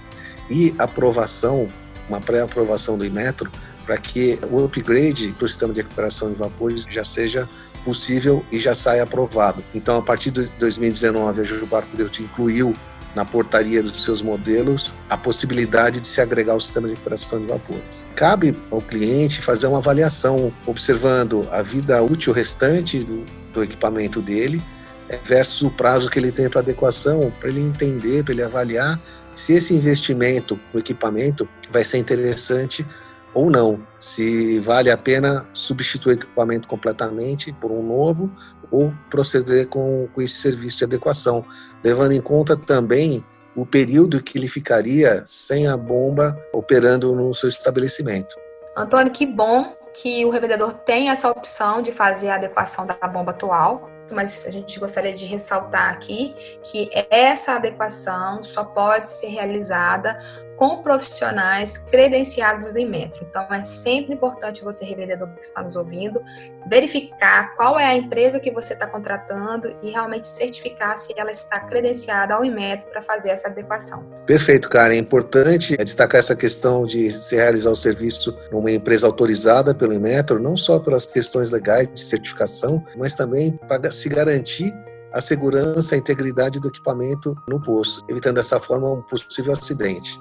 e 0.50 0.76
aprovação, 0.78 1.70
uma 2.08 2.20
pré-aprovação 2.20 2.98
do 2.98 3.06
Imetro, 3.06 3.50
para 3.86 3.98
que 3.98 4.38
o 4.52 4.64
upgrade 4.66 5.30
para 5.30 5.46
o 5.46 5.48
sistema 5.48 5.74
de 5.74 5.82
recuperação 5.82 6.30
de 6.30 6.36
vapores 6.36 6.86
já 6.90 7.04
seja 7.04 7.48
possível 7.86 8.46
e 8.52 8.60
já 8.60 8.76
saia 8.76 9.04
aprovado. 9.04 9.64
Então, 9.74 9.98
a 9.98 10.02
partir 10.02 10.30
de 10.30 10.52
2019, 10.54 11.40
a 11.40 11.44
Gibarco 11.44 11.90
Federute 11.90 12.22
incluiu 12.22 12.74
na 13.17 13.25
portaria 13.25 13.82
dos 13.82 14.03
seus 14.03 14.21
modelos 14.21 14.93
a 15.10 15.17
possibilidade 15.17 15.99
de 15.99 16.06
se 16.06 16.21
agregar 16.21 16.53
ao 16.53 16.60
sistema 16.60 16.88
de 16.88 16.93
recuperação 16.93 17.39
de 17.39 17.47
vapores. 17.47 18.06
Cabe 18.15 18.56
ao 18.69 18.80
cliente 18.80 19.41
fazer 19.41 19.65
uma 19.65 19.80
avaliação, 19.80 20.53
observando 20.67 21.49
a 21.51 21.63
vida 21.63 21.99
útil 22.03 22.32
restante 22.32 22.99
do, 22.99 23.25
do 23.51 23.63
equipamento 23.63 24.21
dele 24.21 24.62
é, 25.10 25.17
versus 25.17 25.63
o 25.63 25.71
prazo 25.71 26.12
que 26.12 26.19
ele 26.19 26.32
tem 26.32 26.47
para 26.47 26.60
adequação, 26.60 27.34
para 27.39 27.49
ele 27.49 27.62
entender, 27.62 28.23
para 28.23 28.34
ele 28.34 28.43
avaliar 28.43 28.99
se 29.34 29.53
esse 29.53 29.73
investimento 29.73 30.60
no 30.71 30.80
equipamento 30.80 31.49
vai 31.71 31.84
ser 31.84 31.97
interessante 31.97 32.86
ou 33.34 33.49
não, 33.49 33.80
se 33.99 34.60
vale 34.60 34.89
a 34.89 34.97
pena 34.97 35.45
substituir 35.53 36.13
o 36.13 36.19
equipamento 36.19 36.67
completamente 36.67 37.51
por 37.51 37.71
um 37.71 37.82
novo 37.82 38.32
ou 38.71 38.93
proceder 39.10 39.67
com, 39.67 40.08
com 40.13 40.21
esse 40.21 40.36
serviço 40.36 40.77
de 40.77 40.84
adequação, 40.84 41.45
levando 41.84 42.12
em 42.12 42.21
conta 42.21 42.56
também 42.56 43.23
o 43.56 43.65
período 43.65 44.21
que 44.21 44.38
ele 44.38 44.47
ficaria 44.47 45.23
sem 45.25 45.67
a 45.67 45.75
bomba 45.75 46.38
operando 46.53 47.13
no 47.15 47.34
seu 47.34 47.49
estabelecimento. 47.49 48.36
Antônio, 48.75 49.12
que 49.12 49.25
bom 49.25 49.75
que 49.95 50.23
o 50.23 50.30
revendedor 50.30 50.73
tem 50.73 51.10
essa 51.10 51.30
opção 51.30 51.82
de 51.82 51.91
fazer 51.91 52.30
a 52.30 52.36
adequação 52.36 52.86
da 52.86 52.93
bomba 53.08 53.32
atual, 53.32 53.89
mas 54.12 54.45
a 54.45 54.51
gente 54.51 54.80
gostaria 54.80 55.13
de 55.13 55.25
ressaltar 55.25 55.91
aqui 55.91 56.36
que 56.62 56.89
essa 57.10 57.53
adequação 57.53 58.43
só 58.43 58.63
pode 58.63 59.10
ser 59.10 59.27
realizada 59.27 60.19
com 60.58 60.82
profissionais 60.82 61.78
credenciados 61.78 62.74
do 62.74 62.80
Inmetro. 62.80 63.26
Então, 63.30 63.48
é 63.54 63.63
sempre 63.63 64.15
importante 64.15 64.63
você, 64.63 64.84
revendedor 64.84 65.30
que 65.30 65.46
está 65.46 65.62
nos 65.62 65.76
ouvindo, 65.76 66.20
verificar 66.67 67.56
qual 67.56 67.80
é 67.80 67.86
a 67.86 67.96
empresa 67.96 68.39
que 68.39 68.52
você 68.52 68.74
está 68.74 68.88
contratando 68.88 69.74
e 69.84 69.91
realmente 69.91 70.28
certificar 70.28 70.98
se 70.98 71.13
ela 71.15 71.30
está 71.30 71.60
credenciada 71.60 72.34
ao 72.34 72.43
Inmetro 72.43 72.89
para 72.89 73.02
fazer 73.02 73.30
essa 73.30 73.48
adequação. 73.48 74.04
Perfeito, 74.26 74.67
cara. 74.67 74.96
É 74.96 74.98
importante 74.98 75.78
destacar 75.78 76.20
essa 76.20 76.36
questão 76.36 76.86
de 76.86 77.10
se 77.12 77.36
realizar 77.36 77.70
o 77.70 77.76
serviço 77.76 78.36
numa 78.52 78.72
empresa 78.72 79.06
autorizada 79.06 79.76
pelo 79.76 79.93
Inmetro, 79.93 80.39
não 80.39 80.58
só 80.58 80.80
pelas 80.80 81.06
questões 81.06 81.52
legais 81.52 81.88
de 81.88 82.00
certificação, 82.00 82.84
mas 82.98 83.13
também 83.13 83.52
para 83.67 83.91
se 83.91 84.10
garantir 84.10 84.74
a 85.13 85.22
segurança, 85.22 85.96
a 85.96 85.98
integridade 85.98 86.60
do 86.60 86.67
equipamento 86.67 87.36
no 87.48 87.62
posto, 87.62 88.04
evitando 88.10 88.36
dessa 88.36 88.60
forma 88.60 88.91
um 88.91 89.02
possível 89.04 89.54
acidente. 89.54 90.20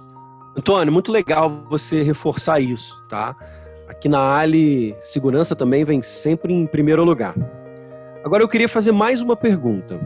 Antônio, 0.57 0.91
muito 0.91 1.13
legal 1.13 1.67
você 1.69 2.03
reforçar 2.03 2.61
isso, 2.61 2.99
tá? 3.09 3.37
Aqui 3.87 4.09
na 4.09 4.37
Ali, 4.39 4.97
segurança 5.03 5.55
também 5.55 5.85
vem 5.85 6.01
sempre 6.01 6.53
em 6.53 6.67
primeiro 6.67 7.05
lugar. 7.05 7.35
Agora 8.25 8.43
eu 8.43 8.49
queria 8.49 8.69
fazer 8.69 8.91
mais 8.91 9.21
uma 9.21 9.37
pergunta. 9.37 10.01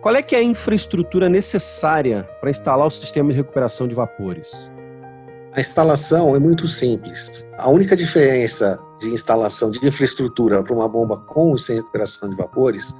Qual 0.00 0.14
é 0.14 0.22
que 0.22 0.34
é 0.34 0.38
a 0.38 0.42
infraestrutura 0.42 1.28
necessária 1.28 2.26
para 2.40 2.50
instalar 2.50 2.86
o 2.86 2.90
sistema 2.90 3.30
de 3.30 3.36
recuperação 3.36 3.86
de 3.86 3.94
vapores? 3.94 4.72
A 5.52 5.60
instalação 5.60 6.34
é 6.34 6.38
muito 6.38 6.66
simples. 6.66 7.46
A 7.58 7.68
única 7.68 7.94
diferença 7.94 8.78
de 8.98 9.10
instalação 9.10 9.70
de 9.70 9.86
infraestrutura 9.86 10.62
para 10.62 10.72
uma 10.72 10.88
bomba 10.88 11.18
com 11.18 11.54
e 11.54 11.58
sem 11.58 11.76
recuperação 11.76 12.30
de 12.30 12.36
vapores 12.36 12.94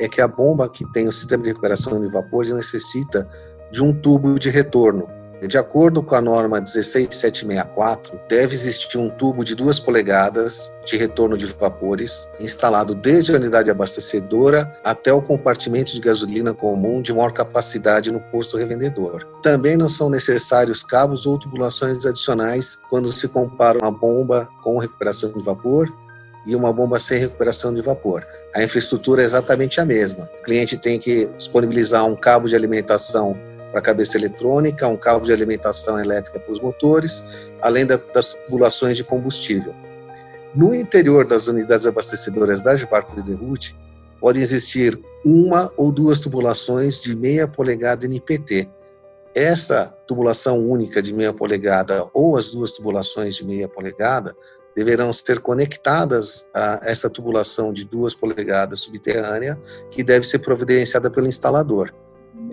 é 0.00 0.08
que 0.08 0.22
a 0.22 0.28
bomba 0.28 0.70
que 0.70 0.90
tem 0.90 1.06
o 1.06 1.12
sistema 1.12 1.42
de 1.42 1.50
recuperação 1.50 2.00
de 2.00 2.08
vapores 2.08 2.50
necessita 2.50 3.28
de 3.70 3.82
um 3.82 3.92
tubo 3.92 4.38
de 4.38 4.48
retorno. 4.48 5.06
De 5.46 5.58
acordo 5.58 6.02
com 6.02 6.14
a 6.14 6.20
norma 6.20 6.60
16764, 6.60 8.18
deve 8.28 8.54
existir 8.54 8.96
um 8.96 9.10
tubo 9.10 9.44
de 9.44 9.54
2 9.54 9.78
polegadas 9.78 10.72
de 10.86 10.96
retorno 10.96 11.36
de 11.36 11.46
vapores 11.46 12.30
instalado 12.40 12.94
desde 12.94 13.32
a 13.32 13.36
unidade 13.36 13.70
abastecedora 13.70 14.74
até 14.82 15.12
o 15.12 15.20
compartimento 15.20 15.92
de 15.92 16.00
gasolina 16.00 16.54
comum 16.54 17.02
de 17.02 17.12
maior 17.12 17.32
capacidade 17.32 18.10
no 18.10 18.20
posto 18.20 18.56
revendedor. 18.56 19.26
Também 19.42 19.76
não 19.76 19.88
são 19.88 20.08
necessários 20.08 20.82
cabos 20.82 21.26
ou 21.26 21.38
tubulações 21.38 22.06
adicionais 22.06 22.78
quando 22.88 23.12
se 23.12 23.28
compara 23.28 23.78
uma 23.78 23.90
bomba 23.90 24.48
com 24.62 24.78
recuperação 24.78 25.30
de 25.30 25.44
vapor 25.44 25.92
e 26.46 26.56
uma 26.56 26.72
bomba 26.72 26.98
sem 26.98 27.18
recuperação 27.18 27.72
de 27.72 27.82
vapor. 27.82 28.26
A 28.54 28.62
infraestrutura 28.62 29.22
é 29.22 29.24
exatamente 29.24 29.80
a 29.80 29.84
mesma. 29.84 30.28
O 30.40 30.44
cliente 30.44 30.76
tem 30.76 30.98
que 30.98 31.26
disponibilizar 31.36 32.04
um 32.06 32.16
cabo 32.16 32.48
de 32.48 32.56
alimentação 32.56 33.36
para 33.74 33.80
a 33.80 33.82
cabeça 33.82 34.16
eletrônica, 34.16 34.86
um 34.86 34.96
cabo 34.96 35.24
de 35.24 35.32
alimentação 35.32 35.98
elétrica 35.98 36.38
para 36.38 36.52
os 36.52 36.60
motores, 36.60 37.24
além 37.60 37.84
da, 37.84 37.96
das 37.96 38.32
tubulações 38.32 38.96
de 38.96 39.02
combustível. 39.02 39.74
No 40.54 40.72
interior 40.72 41.26
das 41.26 41.48
unidades 41.48 41.84
abastecedoras 41.84 42.62
da 42.62 42.76
Gibarco 42.76 43.20
de 43.20 43.28
Derrute, 43.28 43.76
podem 44.20 44.40
existir 44.40 44.96
uma 45.24 45.72
ou 45.76 45.90
duas 45.90 46.20
tubulações 46.20 47.00
de 47.00 47.16
meia 47.16 47.48
polegada 47.48 48.06
NPT. 48.06 48.68
Essa 49.34 49.92
tubulação 50.06 50.60
única 50.60 51.02
de 51.02 51.12
meia 51.12 51.32
polegada 51.32 52.06
ou 52.14 52.36
as 52.36 52.52
duas 52.52 52.70
tubulações 52.70 53.34
de 53.34 53.44
meia 53.44 53.68
polegada 53.68 54.36
deverão 54.76 55.12
ser 55.12 55.40
conectadas 55.40 56.48
a 56.54 56.78
essa 56.84 57.10
tubulação 57.10 57.72
de 57.72 57.84
duas 57.84 58.14
polegadas 58.14 58.78
subterrânea, 58.78 59.60
que 59.90 60.04
deve 60.04 60.24
ser 60.24 60.38
providenciada 60.38 61.10
pelo 61.10 61.26
instalador. 61.26 61.92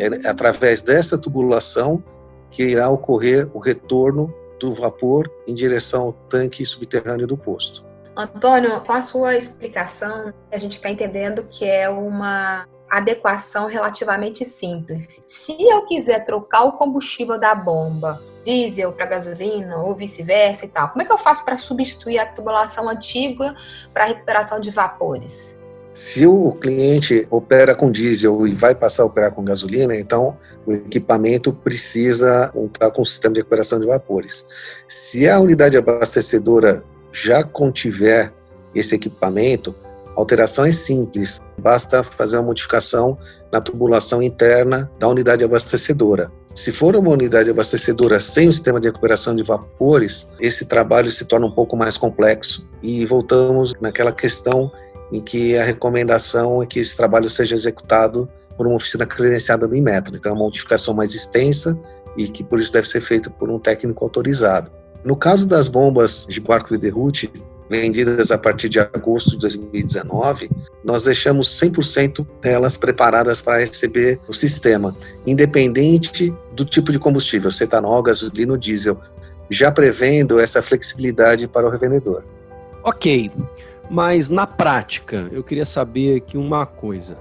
É 0.02 0.28
através 0.28 0.82
dessa 0.82 1.16
tubulação 1.16 2.04
que 2.50 2.64
irá 2.64 2.90
ocorrer 2.90 3.48
o 3.54 3.60
retorno 3.60 4.34
do 4.60 4.74
vapor 4.74 5.32
em 5.48 5.54
direção 5.54 6.06
ao 6.06 6.14
tanque 6.14 6.66
subterrâneo 6.66 7.28
do 7.28 7.38
posto. 7.38 7.86
Antônio, 8.18 8.82
com 8.82 8.94
a 8.94 9.02
sua 9.02 9.36
explicação, 9.38 10.34
a 10.52 10.58
gente 10.58 10.74
está 10.74 10.90
entendendo 10.90 11.46
que 11.50 11.66
é 11.66 11.88
uma 11.88 12.68
adequação 12.90 13.68
relativamente 13.68 14.44
simples. 14.44 15.24
Se 15.28 15.56
eu 15.62 15.86
quiser 15.86 16.26
trocar 16.26 16.64
o 16.64 16.74
combustível 16.74 17.40
da 17.40 17.54
bomba 17.54 18.20
diesel 18.44 18.92
para 18.92 19.06
gasolina 19.06 19.78
ou 19.78 19.96
vice-versa 19.96 20.66
e 20.66 20.70
tal, 20.70 20.90
como 20.90 21.04
é 21.04 21.06
que 21.06 21.12
eu 21.12 21.18
faço 21.18 21.46
para 21.46 21.56
substituir 21.56 22.18
a 22.18 22.26
tubulação 22.26 22.90
antiga 22.90 23.56
para 23.94 24.06
recuperação 24.06 24.60
de 24.60 24.72
vapores? 24.72 25.61
Se 25.94 26.26
o 26.26 26.54
cliente 26.54 27.28
opera 27.30 27.76
com 27.76 27.92
diesel 27.92 28.48
e 28.48 28.54
vai 28.54 28.74
passar 28.74 29.04
a 29.04 29.06
operar 29.06 29.32
com 29.32 29.44
gasolina, 29.44 29.96
então 29.96 30.38
o 30.66 30.72
equipamento 30.72 31.52
precisa 31.52 32.50
contar 32.54 32.92
com 32.92 33.02
o 33.02 33.06
sistema 33.06 33.34
de 33.34 33.42
recuperação 33.42 33.80
de 33.80 33.88
vapores. 33.88 34.48
Se 34.88 35.28
a 35.28 35.40
unidade 35.40 35.78
abastecedora 35.78 36.84
já 37.12 37.44
contiver 37.44 38.32
esse 38.74 38.96
equipamento, 38.96 39.76
a 40.16 40.20
alteração 40.20 40.66
é 40.66 40.72
simples, 40.72 41.42
basta 41.58 42.04
fazer 42.04 42.38
uma 42.38 42.44
modificação 42.44 43.18
na 43.52 43.60
tubulação 43.60 44.22
interna 44.22 44.90
da 44.98 45.10
unidade 45.10 45.44
abastecedora. 45.44 46.32
Se 46.54 46.72
for 46.72 46.96
uma 46.96 47.12
unidade 47.12 47.50
abastecedora 47.50 48.20
sem 48.20 48.48
o 48.48 48.54
sistema 48.54 48.80
de 48.80 48.88
recuperação 48.88 49.36
de 49.36 49.44
vapores, 49.44 50.28
esse 50.40 50.66
trabalho 50.66 51.10
se 51.10 51.26
torna 51.26 51.48
um 51.48 51.52
pouco 51.52 51.76
mais 51.76 51.98
complexo 51.98 52.68
e 52.82 53.06
voltamos 53.06 53.74
naquela 53.80 54.12
questão 54.12 54.72
em 55.12 55.22
que 55.22 55.58
a 55.58 55.64
recomendação 55.64 56.62
é 56.64 56.66
que 56.66 56.80
esse 56.80 56.96
trabalho 56.96 57.30
seja 57.30 57.56
executado 57.56 58.30
por 58.56 58.68
uma 58.68 58.76
oficina 58.76 59.06
credenciada 59.06 59.68
do 59.68 59.76
Inmetro. 59.76 60.16
Então, 60.16 60.32
é 60.32 60.36
uma 60.36 60.44
modificação 60.46 60.94
mais 60.94 61.14
extensa 61.14 61.78
e 62.16 62.28
que 62.28 62.44
por 62.44 62.60
isso 62.60 62.72
deve 62.72 62.88
ser 62.88 63.02
feita 63.02 63.30
por 63.30 63.50
um 63.50 63.60
técnico 63.60 64.04
autorizado. 64.04 64.72
No 65.04 65.16
caso 65.16 65.48
das 65.48 65.68
bombas 65.68 66.28
de 66.30 66.40
barco 66.40 66.76
de 66.76 66.78
derrute, 66.78 67.32
vendidas 67.68 68.32
a 68.32 68.38
partir 68.38 68.70
de 68.70 68.80
agosto 68.80 69.32
de 69.32 69.40
2019, 69.40 70.50
nós 70.84 71.04
deixamos 71.04 71.60
100% 71.60 72.26
delas 72.42 72.78
preparadas 72.78 73.42
para 73.42 73.60
receber 73.60 74.20
o 74.28 74.34
sistema, 74.34 74.96
independente 75.26 76.36
do 76.54 76.66
tipo 76.66 76.92
de 76.92 77.00
combustível, 77.00 77.50
cetanol, 77.50 78.04
gasolina 78.04 78.52
ou 78.52 78.58
diesel, 78.58 79.00
já 79.50 79.72
prevendo 79.72 80.40
essa 80.40 80.62
flexibilidade 80.62 81.48
para 81.48 81.66
o 81.66 81.70
revendedor. 81.70 82.24
Ok. 82.84 83.32
Mas 83.92 84.30
na 84.30 84.48
prática, 84.48 85.28
eu 85.34 85.44
queria 85.44 85.66
saber 85.66 86.16
aqui 86.16 86.38
uma 86.38 86.66
coisa. 86.66 87.18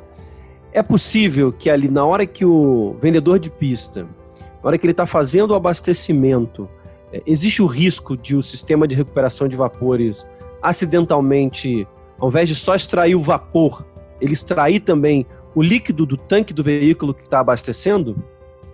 É 0.73 0.81
possível 0.85 1.53
que 1.53 1.69
ali, 1.69 1.89
na 1.89 2.05
hora 2.05 2.25
que 2.25 2.45
o 2.45 2.97
vendedor 3.03 3.41
de 3.41 3.51
pista, 3.51 4.05
na 4.05 4.69
hora 4.69 4.79
que 4.79 4.87
ele 4.87 4.93
está 4.93 5.05
fazendo 5.05 5.51
o 5.51 5.55
abastecimento, 5.57 6.69
é, 7.13 7.21
existe 7.27 7.61
o 7.61 7.67
risco 7.67 8.17
de 8.17 8.37
o 8.37 8.43
sistema 8.43 8.87
de 8.87 8.95
recuperação 8.95 9.49
de 9.49 9.57
vapores 9.57 10.29
acidentalmente, 10.63 11.89
ao 12.21 12.29
invés 12.29 12.49
de 12.49 12.55
só 12.55 12.77
extrair 12.77 13.17
o 13.17 13.21
vapor, 13.21 13.85
ele 14.21 14.33
extrair 14.33 14.79
também 14.79 15.27
o 15.57 15.63
líquido 15.63 16.07
do 16.07 16.17
tanque 16.17 16.55
do 16.55 16.63
veículo 16.63 17.13
que 17.13 17.25
está 17.25 17.41
abastecendo? 17.41 18.17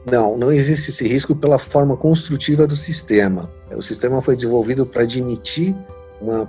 Não, 0.05 0.37
não 0.37 0.53
existe 0.53 0.91
esse 0.91 1.09
risco 1.09 1.35
pela 1.35 1.59
forma 1.59 1.97
construtiva 1.97 2.67
do 2.67 2.77
sistema. 2.77 3.51
O 3.75 3.81
sistema 3.81 4.21
foi 4.21 4.37
desenvolvido 4.37 4.85
para 4.85 5.05
admitir 5.05 5.75
uma 6.21 6.47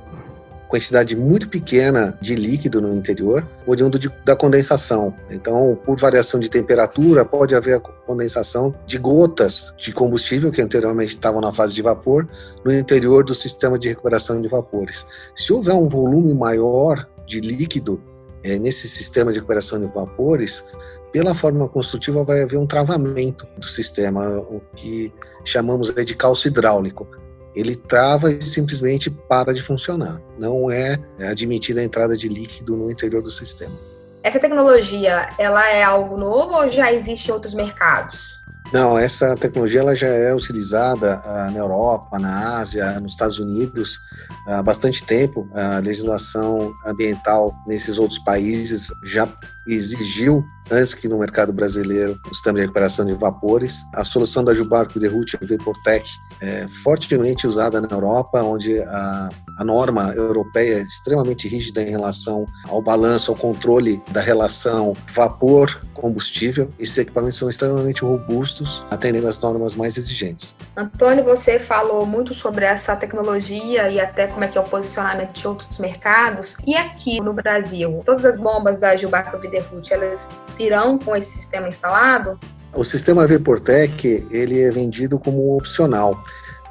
quantidade 0.68 1.16
muito 1.16 1.48
pequena 1.50 2.18
de 2.22 2.36
líquido 2.36 2.82
no 2.82 2.94
interior, 2.94 3.48
oriundo 3.66 3.98
de, 3.98 4.10
da 4.26 4.36
condensação. 4.36 5.14
Então, 5.30 5.80
por 5.86 5.98
variação 5.98 6.40
de 6.40 6.50
temperatura, 6.50 7.24
pode 7.26 7.56
haver 7.56 7.78
a 7.78 7.80
condensação 7.80 8.76
de 8.86 8.98
gotas 8.98 9.74
de 9.78 9.92
combustível 9.92 10.52
que 10.52 10.62
anteriormente 10.62 11.12
estavam 11.12 11.42
na 11.42 11.54
fase 11.54 11.74
de 11.74 11.82
vapor 11.82 12.28
no 12.64 12.74
interior 12.74 13.24
do 13.24 13.34
sistema 13.34 13.78
de 13.78 13.90
recuperação 13.90 14.42
de 14.42 14.48
vapores. 14.48 15.08
Se 15.36 15.52
houver 15.54 15.74
um 15.74 15.88
volume 15.88 16.34
maior 16.34 17.08
de 17.26 17.40
líquido 17.40 18.02
é, 18.44 18.58
nesse 18.58 18.88
sistema 18.88 19.32
de 19.32 19.40
recuperação 19.40 19.80
de 19.80 19.88
vapores, 19.88 20.66
pela 21.12 21.34
forma 21.34 21.68
construtiva 21.68 22.24
vai 22.24 22.44
haver 22.44 22.58
um 22.58 22.68
travamento 22.68 23.48
do 23.58 23.66
sistema, 23.66 24.40
o 24.40 24.62
que 24.76 25.14
chamamos 25.44 25.94
de 25.94 26.16
calço 26.16 26.48
hidráulico 26.48 27.08
ele 27.58 27.76
trava 27.76 28.32
e 28.32 28.42
simplesmente 28.42 29.10
para 29.10 29.52
de 29.52 29.64
funcionar. 29.64 30.22
Não 30.38 30.70
é 30.70 31.00
admitida 31.20 31.82
a 31.82 31.84
entrada 31.84 32.16
de 32.16 32.30
líquido 32.30 32.78
no 32.78 32.92
interior 32.92 33.24
do 33.24 33.32
sistema. 33.32 33.76
Essa 34.22 34.40
tecnologia, 34.40 35.30
ela 35.40 35.68
é 35.68 35.82
algo 35.82 36.18
novo 36.18 36.54
ou 36.54 36.70
já 36.70 36.94
existe 36.94 37.30
em 37.30 37.34
outros 37.34 37.56
mercados? 37.56 38.37
Não, 38.72 38.98
essa 38.98 39.36
tecnologia 39.36 39.80
ela 39.80 39.96
já 39.96 40.08
é 40.08 40.36
utilizada 40.36 41.24
uh, 41.26 41.52
na 41.52 41.58
Europa, 41.58 42.20
na 42.20 42.58
Ásia, 42.58 43.00
nos 43.00 43.14
Estados 43.14 43.40
Unidos 43.40 43.98
há 44.46 44.62
bastante 44.62 45.04
tempo. 45.06 45.50
A 45.54 45.80
legislação 45.80 46.74
ambiental 46.86 47.56
nesses 47.66 47.98
outros 47.98 48.20
países 48.20 48.88
já 49.04 49.28
exigiu, 49.66 50.44
antes 50.70 50.94
que 50.94 51.08
no 51.08 51.18
mercado 51.18 51.54
brasileiro, 51.54 52.20
o 52.30 52.34
sistema 52.34 52.56
de 52.56 52.62
recuperação 52.62 53.06
de 53.06 53.14
vapores. 53.14 53.86
A 53.94 54.04
solução 54.04 54.44
da 54.44 54.54
Jubarco 54.54 55.00
Derrute, 55.00 55.38
a 55.42 55.46
Vaportec, 55.46 56.10
é 56.42 56.68
fortemente 56.84 57.48
usada 57.48 57.80
na 57.80 57.88
Europa, 57.90 58.42
onde 58.42 58.80
a, 58.80 59.30
a 59.58 59.64
norma 59.64 60.14
europeia 60.16 60.76
é 60.76 60.82
extremamente 60.82 61.48
rígida 61.48 61.82
em 61.82 61.90
relação 61.90 62.46
ao 62.68 62.82
balanço, 62.82 63.32
ao 63.32 63.38
controle 63.38 64.02
da 64.12 64.22
relação 64.22 64.94
vapor-combustível. 65.14 66.70
Esses 66.80 66.98
equipamentos 67.00 67.38
são 67.38 67.50
extremamente 67.50 68.04
robustos, 68.04 68.86
atendendo 68.92 69.28
às 69.28 69.42
normas 69.42 69.76
mais 69.76 69.98
exigentes. 69.98 70.56
Antônio, 70.76 71.24
você 71.24 71.58
falou 71.58 72.06
muito 72.06 72.36
sobre 72.36 72.66
essa 72.66 72.96
tecnologia 72.96 73.90
e 73.90 74.00
até 74.00 74.28
como 74.28 74.44
é 74.44 74.48
que 74.48 74.58
é 74.58 74.62
o 74.62 74.64
posicionamento 74.64 75.34
de 75.34 75.48
outros 75.48 75.80
mercados. 75.80 76.56
E 76.66 76.76
aqui 76.76 77.20
no 77.20 77.34
Brasil, 77.34 78.02
todas 78.06 78.26
as 78.26 78.38
bombas 78.38 78.78
da 78.78 78.96
Gilbarco 78.96 79.40
Viderhut, 79.40 79.92
elas 79.92 80.38
virão 80.56 81.00
com 81.00 81.16
esse 81.16 81.32
sistema 81.32 81.68
instalado? 81.68 82.40
O 82.74 82.84
sistema 82.84 83.26
Vaportec, 83.26 84.28
ele 84.30 84.62
é 84.62 84.70
vendido 84.70 85.18
como 85.18 85.58
opcional. 85.58 86.22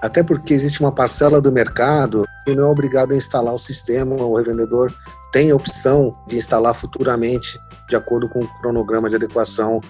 Até 0.00 0.22
porque 0.22 0.54
existe 0.54 0.78
uma 0.78 0.92
parcela 0.92 1.40
do 1.40 1.50
mercado 1.50 2.24
que 2.46 2.54
não 2.54 2.68
é 2.68 2.70
obrigado 2.70 3.12
a 3.12 3.16
instalar 3.16 3.52
o 3.52 3.58
sistema, 3.58 4.14
o 4.14 4.36
revendedor 4.36 4.92
tem 5.32 5.50
a 5.50 5.56
opção 5.56 6.16
de 6.28 6.36
instalar 6.36 6.74
futuramente, 6.74 7.58
de 7.88 7.96
acordo 7.96 8.28
com 8.28 8.38
o 8.38 8.48
cronograma 8.60 9.10
de 9.10 9.16
adequação 9.16 9.80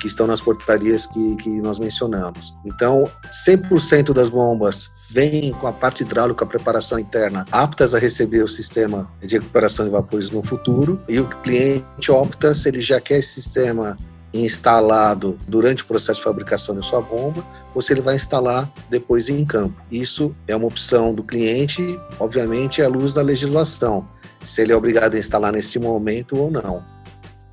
que 0.00 0.06
estão 0.06 0.26
nas 0.26 0.40
portarias 0.40 1.06
que, 1.06 1.36
que 1.36 1.60
nós 1.60 1.78
mencionamos. 1.78 2.54
Então, 2.64 3.04
100% 3.46 4.12
das 4.12 4.30
bombas 4.30 4.90
vêm 5.10 5.52
com 5.52 5.66
a 5.66 5.72
parte 5.72 6.02
hidráulica, 6.02 6.44
a 6.44 6.48
preparação 6.48 6.98
interna, 6.98 7.46
aptas 7.52 7.94
a 7.94 7.98
receber 7.98 8.42
o 8.42 8.48
sistema 8.48 9.08
de 9.20 9.38
recuperação 9.38 9.84
de 9.84 9.90
vapores 9.90 10.30
no 10.30 10.42
futuro, 10.42 11.00
e 11.08 11.20
o 11.20 11.26
cliente 11.42 12.10
opta 12.10 12.52
se 12.54 12.68
ele 12.68 12.80
já 12.80 13.00
quer 13.00 13.18
esse 13.18 13.40
sistema 13.40 13.96
instalado 14.44 15.38
durante 15.46 15.82
o 15.82 15.86
processo 15.86 16.18
de 16.18 16.24
fabricação 16.24 16.74
da 16.74 16.82
sua 16.82 17.00
bomba 17.00 17.44
ou 17.74 17.80
se 17.80 17.92
ele 17.92 18.00
vai 18.00 18.16
instalar 18.16 18.70
depois 18.88 19.28
em 19.28 19.44
campo. 19.44 19.80
Isso 19.90 20.34
é 20.46 20.56
uma 20.56 20.66
opção 20.66 21.14
do 21.14 21.22
cliente, 21.22 21.98
obviamente, 22.18 22.82
à 22.82 22.88
luz 22.88 23.12
da 23.12 23.22
legislação, 23.22 24.06
se 24.44 24.62
ele 24.62 24.72
é 24.72 24.76
obrigado 24.76 25.14
a 25.14 25.18
instalar 25.18 25.52
nesse 25.52 25.78
momento 25.78 26.38
ou 26.38 26.50
não. 26.50 26.82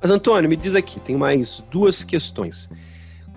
Mas, 0.00 0.10
Antônio, 0.10 0.50
me 0.50 0.56
diz 0.56 0.74
aqui, 0.74 1.00
tem 1.00 1.16
mais 1.16 1.64
duas 1.70 2.04
questões. 2.04 2.68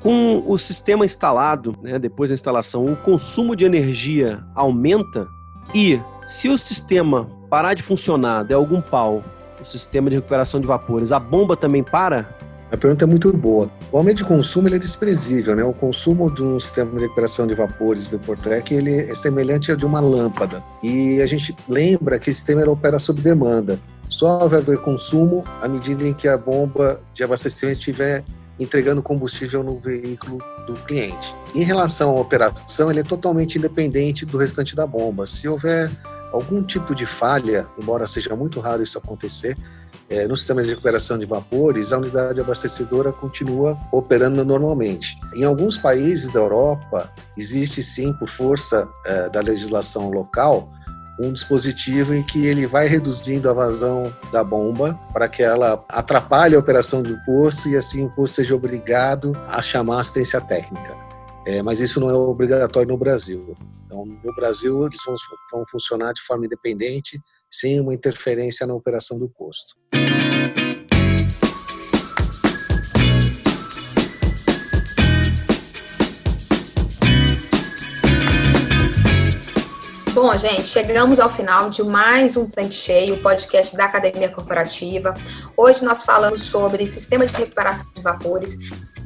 Com 0.02 0.44
o 0.46 0.58
sistema 0.58 1.06
instalado, 1.06 1.78
né, 1.82 1.98
depois 1.98 2.30
da 2.30 2.34
instalação, 2.34 2.86
o 2.86 2.96
consumo 2.98 3.56
de 3.56 3.66
energia 3.66 4.44
aumenta 4.54 5.28
e 5.74 6.00
se 6.26 6.50
o 6.50 6.58
sistema 6.58 7.30
parar 7.50 7.74
de 7.74 7.82
funcionar, 7.82 8.44
der 8.44 8.56
algum 8.56 8.82
pau, 8.82 9.24
o 9.62 9.66
sistema 9.66 10.10
de 10.10 10.18
recuperação 10.18 10.60
de 10.60 10.68
vapores, 10.68 11.12
a 11.12 11.20
bomba 11.20 11.56
também 11.56 11.84
para? 11.84 12.38
A 12.70 12.76
pergunta 12.76 13.06
é 13.06 13.08
muito 13.08 13.32
boa. 13.32 13.70
O 13.92 13.98
aumento 13.98 14.18
de 14.18 14.26
consumo 14.26 14.68
é 14.68 14.78
desprezível, 14.78 15.56
né? 15.56 15.64
O 15.64 15.74
consumo 15.74 16.30
de 16.30 16.44
um 16.44 16.60
sistema 16.60 16.92
de 16.92 17.00
recuperação 17.00 17.48
de 17.48 17.56
vapores 17.56 18.08
Vaportec 18.08 18.74
ele 18.74 19.10
é 19.10 19.16
semelhante 19.16 19.72
ao 19.72 19.78
de 19.78 19.86
uma 19.86 20.02
lâmpada. 20.02 20.62
E 20.84 21.22
a 21.22 21.26
gente 21.26 21.56
lembra 21.70 22.20
que 22.20 22.30
esse 22.30 22.40
sistema 22.40 22.70
opera 22.70 23.00
sob 23.00 23.22
demanda. 23.22 23.80
Só 24.10 24.48
vai 24.48 24.60
haver 24.60 24.80
consumo 24.80 25.44
à 25.62 25.68
medida 25.68 26.06
em 26.06 26.14
que 26.14 26.28
a 26.28 26.38
bomba 26.38 27.00
de 27.14 27.24
abastecimento 27.24 27.80
estiver 27.80 28.24
entregando 28.60 29.02
combustível 29.02 29.64
no 29.64 29.80
veículo 29.80 30.40
do 30.66 30.74
cliente. 30.74 31.34
Em 31.56 31.64
relação 31.64 32.18
à 32.18 32.20
operação, 32.20 32.90
ele 32.90 33.00
é 33.00 33.04
totalmente 33.04 33.58
independente 33.58 34.26
do 34.26 34.38
restante 34.38 34.76
da 34.76 34.86
bomba. 34.86 35.26
Se 35.26 35.48
houver 35.48 35.90
algum 36.34 36.62
tipo 36.64 36.94
de 36.94 37.06
falha, 37.06 37.66
embora 37.82 38.06
seja 38.06 38.36
muito 38.36 38.60
raro 38.60 38.84
isso 38.84 38.98
acontecer, 38.98 39.56
é, 40.10 40.28
no 40.28 40.36
sistema 40.36 40.64
de 40.64 40.70
recuperação 40.70 41.18
de 41.18 41.26
vapores, 41.26 41.92
a 41.92 41.98
unidade 41.98 42.40
abastecedora 42.40 43.12
continua 43.12 43.78
operando 43.92 44.44
normalmente. 44.46 45.18
Em 45.36 45.44
alguns 45.44 45.78
países 45.78 46.32
da 46.32 46.40
Europa, 46.40 47.12
existe 47.38 47.84
sim, 47.84 48.14
por 48.14 48.30
força 48.30 48.88
é, 49.06 49.30
da 49.30 49.42
legislação 49.42 50.10
local, 50.10 50.72
um 51.20 51.34
dispositivo 51.34 52.14
em 52.14 52.24
que 52.24 52.46
ele 52.46 52.68
vai 52.68 52.88
reduzindo 52.88 53.50
a 53.50 53.54
vazão 53.54 54.14
da 54.32 54.44
bomba 54.44 54.94
para 55.12 55.28
que 55.28 55.42
ela 55.42 55.84
atrapalhe 55.90 56.56
a 56.56 56.60
operação 56.60 57.02
do 57.02 57.18
poço 57.26 57.68
e 57.68 57.76
assim 57.76 58.06
o 58.06 58.10
poço 58.10 58.36
seja 58.36 58.56
obrigado 58.56 59.34
a 59.48 59.62
chamar 59.62 60.02
assistência 60.02 60.40
técnica. 60.40 60.96
É, 61.46 61.64
mas 61.64 61.82
isso 61.82 62.00
não 62.00 62.10
é 62.10 62.14
obrigatório 62.14 62.90
no 62.90 62.98
Brasil. 62.98 63.56
Então, 63.86 64.06
no 64.06 64.36
Brasil, 64.36 64.86
eles 64.86 65.00
vão, 65.06 65.16
vão 65.52 65.66
funcionar 65.68 66.14
de 66.14 66.22
forma 66.22 66.46
independente, 66.46 67.22
sem 67.52 67.80
uma 67.80 67.94
interferência 67.94 68.66
na 68.68 68.74
operação 68.74 69.18
do 69.18 69.30
posto. 69.30 69.76
Bom, 80.20 80.36
gente, 80.36 80.64
chegamos 80.64 81.20
ao 81.20 81.30
final 81.30 81.70
de 81.70 81.84
mais 81.84 82.36
um 82.36 82.48
Tanque 82.50 82.74
Cheio, 82.74 83.14
o 83.14 83.18
podcast 83.20 83.78
da 83.78 83.86
Academia 83.86 84.28
Corporativa. 84.28 85.14
Hoje 85.56 85.86
nós 85.86 86.02
falamos 86.02 86.42
sobre 86.42 86.88
sistema 86.88 87.24
de 87.24 87.34
recuperação 87.34 87.88
de 87.94 88.02
vapores. 88.02 88.58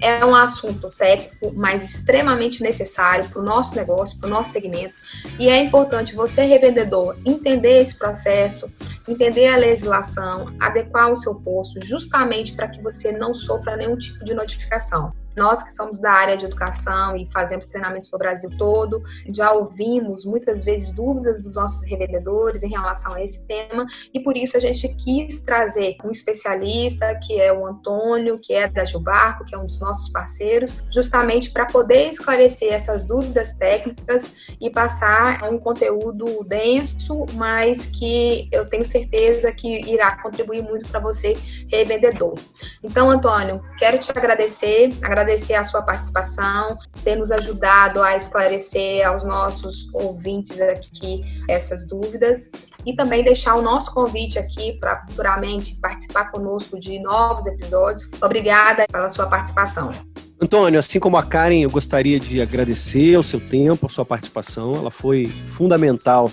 É 0.01 0.25
um 0.25 0.35
assunto 0.35 0.89
técnico, 0.89 1.53
mas 1.55 1.83
extremamente 1.83 2.63
necessário 2.63 3.29
para 3.29 3.39
o 3.39 3.45
nosso 3.45 3.75
negócio, 3.75 4.19
para 4.19 4.27
o 4.27 4.29
nosso 4.29 4.51
segmento. 4.51 4.95
E 5.37 5.47
é 5.47 5.63
importante 5.63 6.15
você, 6.15 6.43
revendedor, 6.43 7.15
entender 7.23 7.81
esse 7.81 7.95
processo, 7.95 8.71
entender 9.07 9.47
a 9.47 9.57
legislação, 9.57 10.55
adequar 10.59 11.11
o 11.11 11.15
seu 11.15 11.35
posto, 11.35 11.79
justamente 11.85 12.53
para 12.53 12.67
que 12.67 12.81
você 12.81 13.11
não 13.11 13.35
sofra 13.35 13.77
nenhum 13.77 13.95
tipo 13.95 14.25
de 14.25 14.33
notificação. 14.33 15.13
Nós 15.35 15.63
que 15.63 15.71
somos 15.71 15.99
da 15.99 16.11
área 16.11 16.37
de 16.37 16.45
educação 16.45 17.15
e 17.15 17.29
fazemos 17.31 17.65
treinamentos 17.65 18.11
no 18.11 18.17
Brasil 18.17 18.49
todo, 18.57 19.01
já 19.29 19.51
ouvimos 19.51 20.25
muitas 20.25 20.63
vezes 20.63 20.91
dúvidas 20.91 21.41
dos 21.41 21.55
nossos 21.55 21.83
revendedores 21.83 22.63
em 22.63 22.69
relação 22.69 23.13
a 23.13 23.23
esse 23.23 23.47
tema 23.47 23.85
e 24.13 24.19
por 24.19 24.35
isso 24.35 24.57
a 24.57 24.59
gente 24.59 24.87
quis 24.95 25.41
trazer 25.41 25.95
um 26.03 26.11
especialista 26.11 27.15
que 27.15 27.39
é 27.39 27.51
o 27.51 27.65
Antônio, 27.65 28.39
que 28.39 28.53
é 28.53 28.67
da 28.67 28.83
Gilbarco, 28.83 29.45
que 29.45 29.55
é 29.55 29.57
um 29.57 29.65
dos 29.65 29.79
nossos 29.79 30.09
parceiros, 30.09 30.73
justamente 30.91 31.51
para 31.51 31.65
poder 31.65 32.09
esclarecer 32.09 32.73
essas 32.73 33.07
dúvidas 33.07 33.57
técnicas 33.57 34.33
e 34.59 34.69
passar 34.69 35.43
um 35.49 35.57
conteúdo 35.57 36.43
denso, 36.43 37.25
mas 37.33 37.87
que 37.87 38.49
eu 38.51 38.65
tenho 38.67 38.85
certeza 38.85 39.51
que 39.51 39.81
irá 39.89 40.21
contribuir 40.21 40.61
muito 40.61 40.89
para 40.89 40.99
você, 40.99 41.33
revendedor. 41.69 42.35
Então, 42.83 43.09
Antônio, 43.09 43.61
quero 43.77 43.97
te 43.97 44.11
agradecer, 44.11 44.91
agradecer 45.01 45.20
agradecer 45.21 45.53
a 45.53 45.63
sua 45.63 45.81
participação, 45.81 46.77
ter 47.03 47.15
nos 47.15 47.31
ajudado 47.31 48.01
a 48.01 48.15
esclarecer 48.15 49.07
aos 49.07 49.23
nossos 49.23 49.87
ouvintes 49.93 50.59
aqui 50.59 51.23
essas 51.47 51.87
dúvidas 51.87 52.49
e 52.85 52.95
também 52.95 53.23
deixar 53.23 53.55
o 53.55 53.61
nosso 53.61 53.93
convite 53.93 54.39
aqui 54.39 54.73
para 54.79 55.05
futuramente 55.05 55.75
participar 55.75 56.31
conosco 56.31 56.79
de 56.79 56.99
novos 56.99 57.45
episódios. 57.45 58.09
Obrigada 58.21 58.85
pela 58.91 59.09
sua 59.09 59.27
participação. 59.27 59.93
Antônio, 60.41 60.79
assim 60.79 60.99
como 60.99 61.17
a 61.17 61.23
Karen, 61.23 61.61
eu 61.61 61.69
gostaria 61.69 62.19
de 62.19 62.41
agradecer 62.41 63.15
o 63.15 63.21
seu 63.21 63.39
tempo, 63.39 63.85
a 63.85 63.89
sua 63.89 64.03
participação. 64.03 64.75
Ela 64.75 64.89
foi 64.89 65.27
fundamental 65.49 66.31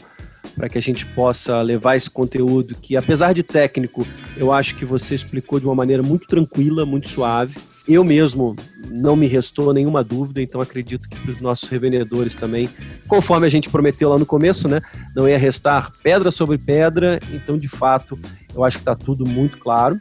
para 0.56 0.68
que 0.68 0.78
a 0.78 0.82
gente 0.82 1.04
possa 1.06 1.60
levar 1.60 1.96
esse 1.96 2.08
conteúdo 2.08 2.74
que, 2.74 2.96
apesar 2.96 3.34
de 3.34 3.42
técnico, 3.42 4.06
eu 4.36 4.50
acho 4.50 4.76
que 4.76 4.86
você 4.86 5.14
explicou 5.14 5.60
de 5.60 5.66
uma 5.66 5.74
maneira 5.74 6.02
muito 6.02 6.26
tranquila, 6.26 6.86
muito 6.86 7.08
suave. 7.08 7.54
Eu 7.88 8.04
mesmo 8.04 8.54
não 8.90 9.16
me 9.16 9.26
restou 9.26 9.72
nenhuma 9.72 10.04
dúvida, 10.04 10.42
então 10.42 10.60
acredito 10.60 11.08
que 11.08 11.18
para 11.18 11.32
os 11.32 11.40
nossos 11.40 11.68
revendedores 11.70 12.34
também, 12.34 12.68
conforme 13.08 13.46
a 13.46 13.48
gente 13.48 13.70
prometeu 13.70 14.10
lá 14.10 14.18
no 14.18 14.26
começo, 14.26 14.68
né, 14.68 14.80
não 15.16 15.26
ia 15.26 15.38
restar 15.38 15.90
pedra 16.02 16.30
sobre 16.30 16.58
pedra, 16.58 17.18
então 17.32 17.56
de 17.56 17.66
fato 17.66 18.18
eu 18.54 18.62
acho 18.62 18.76
que 18.76 18.82
está 18.82 18.94
tudo 18.94 19.26
muito 19.26 19.56
claro. 19.58 19.98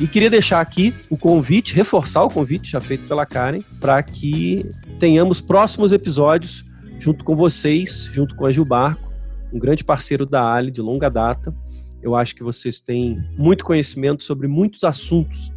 E 0.00 0.06
queria 0.06 0.30
deixar 0.30 0.60
aqui 0.62 0.94
o 1.10 1.16
convite, 1.16 1.74
reforçar 1.74 2.22
o 2.22 2.30
convite 2.30 2.70
já 2.70 2.80
feito 2.80 3.06
pela 3.06 3.26
Karen, 3.26 3.60
para 3.80 4.02
que 4.02 4.70
tenhamos 4.98 5.40
próximos 5.40 5.92
episódios 5.92 6.64
junto 6.98 7.22
com 7.22 7.36
vocês, 7.36 8.08
junto 8.12 8.34
com 8.34 8.46
a 8.46 8.52
Gilbarco, 8.52 9.12
um 9.52 9.58
grande 9.58 9.84
parceiro 9.84 10.24
da 10.24 10.54
Ali 10.54 10.70
de 10.70 10.80
longa 10.80 11.10
data. 11.10 11.54
Eu 12.02 12.14
acho 12.14 12.34
que 12.34 12.42
vocês 12.42 12.80
têm 12.80 13.22
muito 13.36 13.62
conhecimento 13.62 14.24
sobre 14.24 14.48
muitos 14.48 14.84
assuntos 14.84 15.54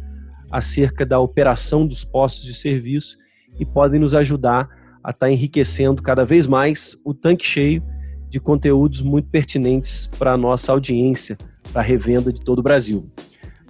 acerca 0.50 1.06
da 1.06 1.20
operação 1.20 1.86
dos 1.86 2.04
postos 2.04 2.44
de 2.44 2.54
serviço 2.54 3.16
e 3.58 3.64
podem 3.64 4.00
nos 4.00 4.14
ajudar 4.14 4.68
a 5.02 5.10
estar 5.10 5.26
tá 5.26 5.30
enriquecendo 5.30 6.02
cada 6.02 6.24
vez 6.24 6.46
mais 6.46 6.96
o 7.04 7.14
tanque 7.14 7.44
cheio 7.44 7.82
de 8.28 8.38
conteúdos 8.38 9.02
muito 9.02 9.28
pertinentes 9.28 10.06
para 10.18 10.32
a 10.32 10.36
nossa 10.36 10.72
audiência, 10.72 11.36
para 11.72 11.82
a 11.82 11.84
revenda 11.84 12.32
de 12.32 12.40
todo 12.40 12.60
o 12.60 12.62
Brasil. 12.62 13.10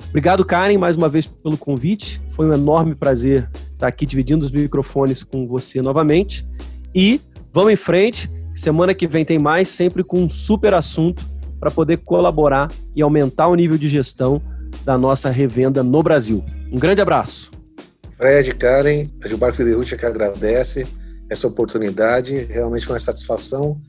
Obrigado, 0.09 0.45
Karen, 0.45 0.77
mais 0.77 0.97
uma 0.97 1.09
vez 1.09 1.27
pelo 1.27 1.57
convite. 1.57 2.21
Foi 2.31 2.47
um 2.47 2.53
enorme 2.53 2.95
prazer 2.95 3.49
estar 3.73 3.87
aqui 3.87 4.05
dividindo 4.05 4.45
os 4.45 4.51
microfones 4.51 5.23
com 5.23 5.47
você 5.47 5.81
novamente. 5.81 6.47
E 6.95 7.21
vamos 7.53 7.73
em 7.73 7.77
frente. 7.77 8.29
Semana 8.55 8.95
que 8.95 9.07
vem 9.07 9.25
tem 9.25 9.39
mais, 9.39 9.69
sempre 9.69 10.03
com 10.03 10.19
um 10.23 10.29
super 10.29 10.75
assunto 10.75 11.25
para 11.59 11.71
poder 11.71 11.99
colaborar 11.99 12.69
e 12.95 13.03
aumentar 13.03 13.49
o 13.49 13.55
nível 13.55 13.79
de 13.79 13.89
gestão 13.89 14.43
da 14.85 14.99
nossa 14.99 15.31
revenda 15.31 15.83
no 15.83 16.03
Brasil. 16.03 16.45
Um 16.73 16.79
grande 16.79 17.01
abraço. 17.01 17.51
Fred, 18.17 18.55
Karen, 18.55 19.09
a 19.25 19.29
Gilbar 19.29 19.55
Fiderucci 19.55 19.97
que 19.97 20.07
agradece 20.07 20.87
essa 21.29 21.47
oportunidade. 21.47 22.37
Realmente 22.37 22.89
uma 22.89 22.99
satisfação 22.99 23.81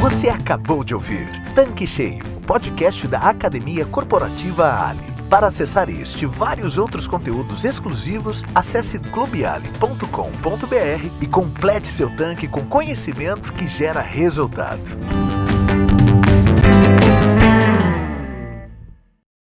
Você 0.00 0.28
acabou 0.28 0.82
de 0.82 0.94
ouvir 0.94 1.30
Tanque 1.54 1.86
Cheio, 1.86 2.24
podcast 2.46 3.06
da 3.06 3.20
Academia 3.20 3.84
Corporativa 3.86 4.88
Ali. 4.88 5.12
Para 5.30 5.46
acessar 5.46 5.88
este 5.88 6.24
e 6.24 6.26
vários 6.26 6.76
outros 6.76 7.06
conteúdos 7.06 7.64
exclusivos, 7.64 8.42
acesse 8.54 8.98
clubeali.com.br 8.98 11.10
e 11.20 11.26
complete 11.26 11.86
seu 11.86 12.14
tanque 12.16 12.48
com 12.48 12.66
conhecimento 12.66 13.52
que 13.52 13.66
gera 13.66 14.00
resultado. 14.00 14.98